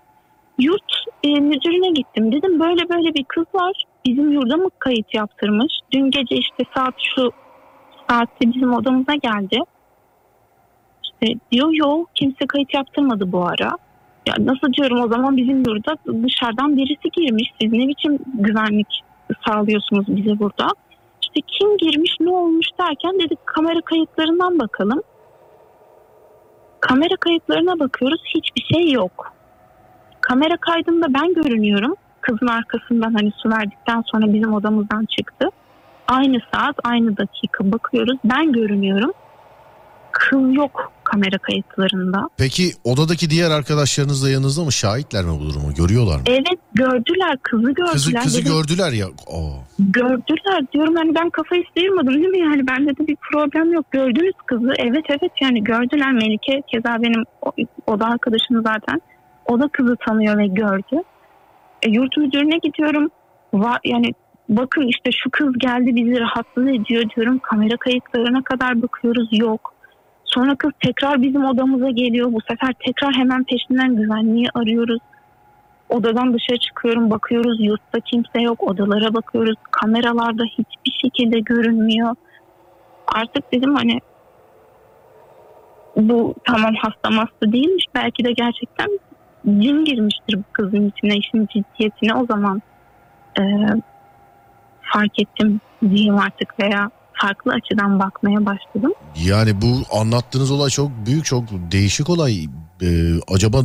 [0.59, 2.33] Yurt e, müdürüne gittim.
[2.33, 3.85] Dedim böyle böyle bir kız var.
[4.07, 5.73] Bizim yurda mı kayıt yaptırmış?
[5.93, 7.31] Dün gece işte saat şu
[8.09, 9.59] saatte bizim odamıza geldi.
[11.05, 13.71] İşte diyor yok kimse kayıt yaptırmadı bu ara.
[14.29, 17.53] Ya nasıl diyorum o zaman bizim yurda dışarıdan birisi girmiş.
[17.61, 19.01] Siz ne biçim güvenlik
[19.47, 20.69] sağlıyorsunuz bize burada?
[21.35, 25.03] İşte kim girmiş ne olmuş derken dedik kamera kayıtlarından bakalım.
[26.81, 29.33] Kamera kayıtlarına bakıyoruz hiçbir şey yok.
[30.21, 31.95] Kamera kaydında ben görünüyorum.
[32.21, 35.49] Kızın arkasından hani su verdikten sonra bizim odamızdan çıktı.
[36.09, 38.19] Aynı saat aynı dakika bakıyoruz.
[38.25, 39.13] Ben görünüyorum.
[40.13, 42.29] Kız yok kamera kayıtlarında.
[42.37, 44.73] Peki odadaki diğer arkadaşlarınız da yanınızda mı?
[44.73, 45.75] Şahitler mi bu durumu?
[45.75, 46.23] Görüyorlar mı?
[46.27, 47.93] Evet gördüler kızı gördüler.
[47.93, 49.07] Kızı, kızı Dedim, gördüler ya.
[49.07, 49.65] Aa.
[49.79, 54.35] gördüler diyorum hani ben kafayı sıyırmadım değil mi yani bende de bir problem yok gördünüz
[54.47, 57.25] kızı evet evet yani gördüler Melike keza benim
[57.87, 59.01] oda arkadaşım zaten
[59.47, 61.03] o da kızı tanıyor ve gördü
[61.83, 63.11] e, yurt müdürüne gidiyorum
[63.55, 64.15] Va, yani
[64.49, 69.74] bakın işte şu kız geldi bizi rahatsız ediyor diyorum kamera kayıtlarına kadar bakıyoruz yok
[70.35, 72.33] sonra kız tekrar bizim odamıza geliyor.
[72.33, 75.01] Bu sefer tekrar hemen peşinden güvenliği arıyoruz.
[75.89, 77.57] Odadan dışarı çıkıyorum bakıyoruz.
[77.61, 78.63] Yurtta kimse yok.
[78.63, 79.55] Odalara bakıyoruz.
[79.71, 82.15] Kameralarda hiçbir şekilde görünmüyor.
[83.07, 84.01] Artık dedim hani
[85.97, 87.85] bu tamam hasta hasta değilmiş.
[87.95, 88.89] Belki de gerçekten
[89.47, 92.15] cin girmiştir bu kızın içine işin ciddiyetine.
[92.15, 92.63] O zaman
[93.41, 93.43] e,
[94.81, 95.61] fark ettim
[95.91, 96.91] diyeyim artık veya
[97.25, 98.93] farklı açıdan bakmaya başladım.
[99.27, 102.33] Yani bu anlattığınız olay çok büyük, çok değişik olay.
[102.83, 102.87] Ee,
[103.35, 103.59] acaba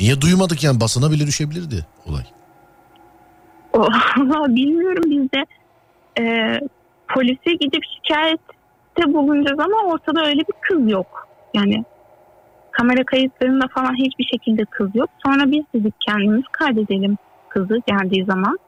[0.00, 2.22] niye duymadık yani basına bile düşebilirdi olay.
[3.72, 3.80] O,
[4.18, 5.44] Vallahi bilmiyorum biz de
[6.20, 6.24] e,
[7.14, 11.28] polise gidip şikayette bulunacağız ama ortada öyle bir kız yok.
[11.54, 11.84] Yani
[12.70, 15.10] kamera kayıtlarında falan hiçbir şekilde kız yok.
[15.26, 17.16] Sonra biz dedik kendimiz kaydedelim
[17.48, 18.58] kızı geldiği zaman.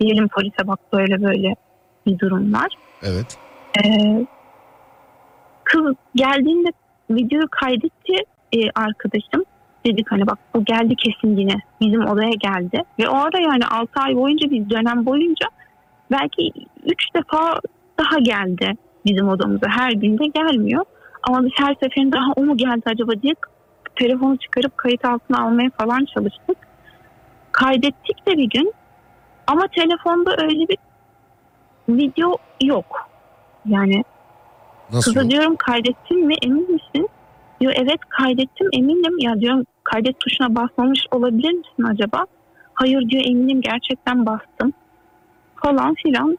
[0.00, 1.54] Diyelim polise bak böyle böyle
[2.06, 2.68] bir durum var.
[3.02, 3.43] Evet.
[3.78, 4.26] Ee,
[5.64, 6.68] kız geldiğinde
[7.10, 8.14] videoyu kaydetti
[8.52, 9.44] e, arkadaşım.
[9.86, 12.82] Dedik hani bak bu geldi kesin yine bizim odaya geldi.
[12.98, 15.46] Ve o ara yani 6 ay boyunca bir dönem boyunca
[16.10, 16.52] belki
[16.84, 17.60] 3 defa
[17.98, 18.72] daha geldi
[19.06, 19.66] bizim odamıza.
[19.68, 20.84] Her günde gelmiyor.
[21.22, 23.34] Ama biz her seferinde daha o mu geldi acaba diye
[23.96, 26.56] telefonu çıkarıp kayıt altına almaya falan çalıştık.
[27.52, 28.72] Kaydettik de bir gün
[29.46, 30.78] ama telefonda öyle bir
[31.88, 33.13] video yok.
[33.66, 34.04] Yani
[34.92, 35.14] Nasıl?
[35.14, 37.08] Kıza diyorum kaydettin mi emin misin?
[37.60, 39.18] Diyor evet kaydettim eminim.
[39.18, 42.26] Ya diyorum kaydet tuşuna basmamış olabilir misin acaba?
[42.74, 44.72] Hayır diyor eminim gerçekten bastım.
[45.56, 46.38] Falan filan.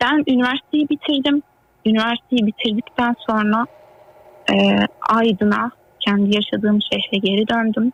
[0.00, 1.42] Ben üniversiteyi bitirdim.
[1.86, 3.66] Üniversiteyi bitirdikten sonra
[4.52, 4.78] e,
[5.08, 7.92] Aydın'a kendi yaşadığım şehre geri döndüm.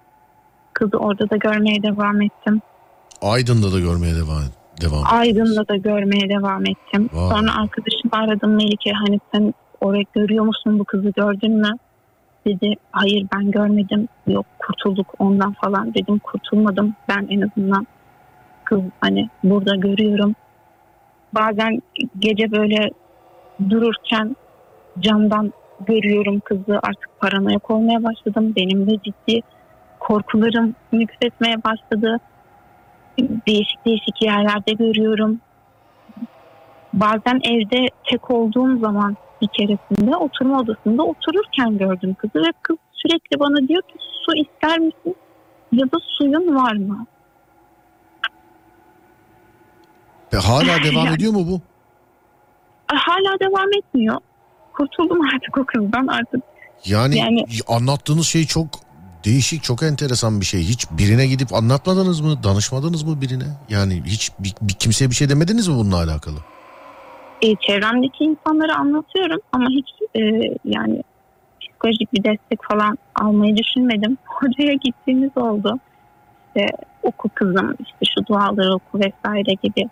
[0.72, 2.62] Kızı orada da görmeye devam ettim.
[3.22, 4.42] Aydın'da da görmeye devam
[4.80, 5.02] devam.
[5.10, 7.10] Aydın'da da görmeye devam ettim.
[7.12, 7.28] Vay.
[7.28, 11.70] Sonra arkadaşımı aradım Melike hani sen oraya görüyor musun bu kızı gördün mü?
[12.46, 14.08] Dedi hayır ben görmedim.
[14.26, 16.94] Yok kurtulduk ondan falan dedim kurtulmadım.
[17.08, 17.86] Ben en azından
[18.64, 20.34] kız hani burada görüyorum.
[21.34, 21.82] Bazen
[22.18, 22.90] gece böyle
[23.70, 24.36] dururken
[24.98, 25.52] camdan
[25.86, 28.52] görüyorum kızı artık paranoyak olmaya başladım.
[28.56, 29.40] Benim de ciddi
[30.00, 32.20] korkularım yükseltmeye başladı
[33.46, 35.40] değişik değişik yerlerde görüyorum.
[36.92, 43.40] Bazen evde tek olduğum zaman bir keresinde oturma odasında otururken gördüm kızı ve kız sürekli
[43.40, 43.94] bana diyor ki
[44.26, 45.16] su ister misin
[45.72, 47.06] ya da suyun var mı?
[50.32, 51.60] Ve hala devam ediyor mu bu?
[52.86, 54.16] Hala devam etmiyor.
[54.72, 56.42] Kurtuldum artık o kızdan artık.
[56.84, 58.68] Yani, Yani- anlattığınız şey çok
[59.24, 60.60] değişik, çok enteresan bir şey.
[60.60, 62.42] Hiç birine gidip anlatmadınız mı?
[62.44, 63.44] Danışmadınız mı birine?
[63.68, 66.36] Yani hiç bir, bir kimseye bir şey demediniz mi bununla alakalı?
[67.42, 70.20] E, çevremdeki insanlara anlatıyorum ama hiç e,
[70.64, 71.02] yani
[71.60, 74.18] psikolojik bir destek falan almayı düşünmedim.
[74.42, 75.78] Oraya gittiğimiz oldu.
[76.46, 76.66] İşte
[77.02, 79.88] oku kızım, işte şu duaları oku vesaire gibi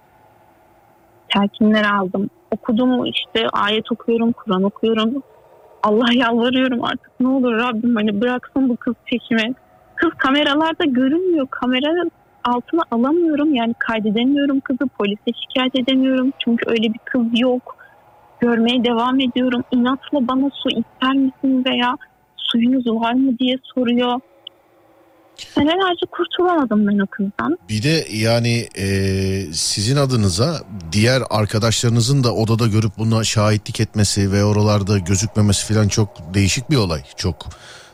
[1.28, 2.30] telkinler aldım.
[2.50, 5.22] Okudum işte ayet okuyorum, Kur'an okuyorum.
[5.82, 9.54] Allah yalvarıyorum artık ne olur Rabbim hani bıraksın bu kız peşime.
[9.94, 11.46] Kız kameralarda görünmüyor.
[11.50, 12.04] Kamera
[12.44, 17.76] altına alamıyorum yani kaydedemiyorum kızı polise şikayet edemiyorum çünkü öyle bir kız yok
[18.40, 19.64] görmeye devam ediyorum.
[19.70, 21.96] İnatla bana su ister misin veya
[22.36, 24.20] suyunuz var mı diye soruyor.
[25.36, 27.58] Senelerce kurtulamadım ben o kızdan.
[27.68, 28.86] Bir de yani e,
[29.52, 30.60] sizin adınıza
[30.92, 36.76] diğer arkadaşlarınızın da odada görüp buna şahitlik etmesi ve oralarda gözükmemesi falan çok değişik bir
[36.76, 37.00] olay.
[37.16, 37.46] Çok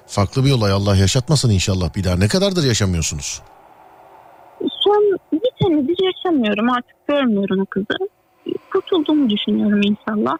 [0.07, 0.73] farklı bir olay.
[0.73, 2.17] Allah yaşatmasın inşallah bir daha.
[2.17, 3.43] Ne kadardır yaşamıyorsunuz?
[4.61, 8.09] Son bir senedir yaşamıyorum artık görmüyorum o kızı.
[8.73, 10.39] Kurtulduğumu düşünüyorum inşallah.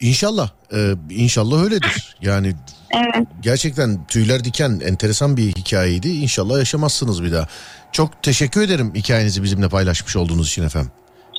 [0.00, 0.50] İnşallah.
[0.72, 2.16] E, inşallah öyledir.
[2.22, 2.54] Yani
[2.90, 6.08] Evet gerçekten tüyler diken enteresan bir hikayeydi.
[6.08, 7.46] İnşallah yaşamazsınız bir daha.
[7.92, 10.90] Çok teşekkür ederim hikayenizi bizimle paylaşmış olduğunuz için efendim.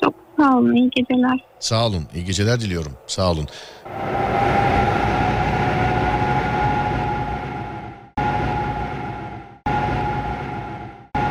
[0.04, 1.44] çok sağ olun iyi geceler.
[1.60, 2.04] Sağ olun.
[2.14, 2.92] İyi geceler diliyorum.
[3.06, 3.48] Sağ olun.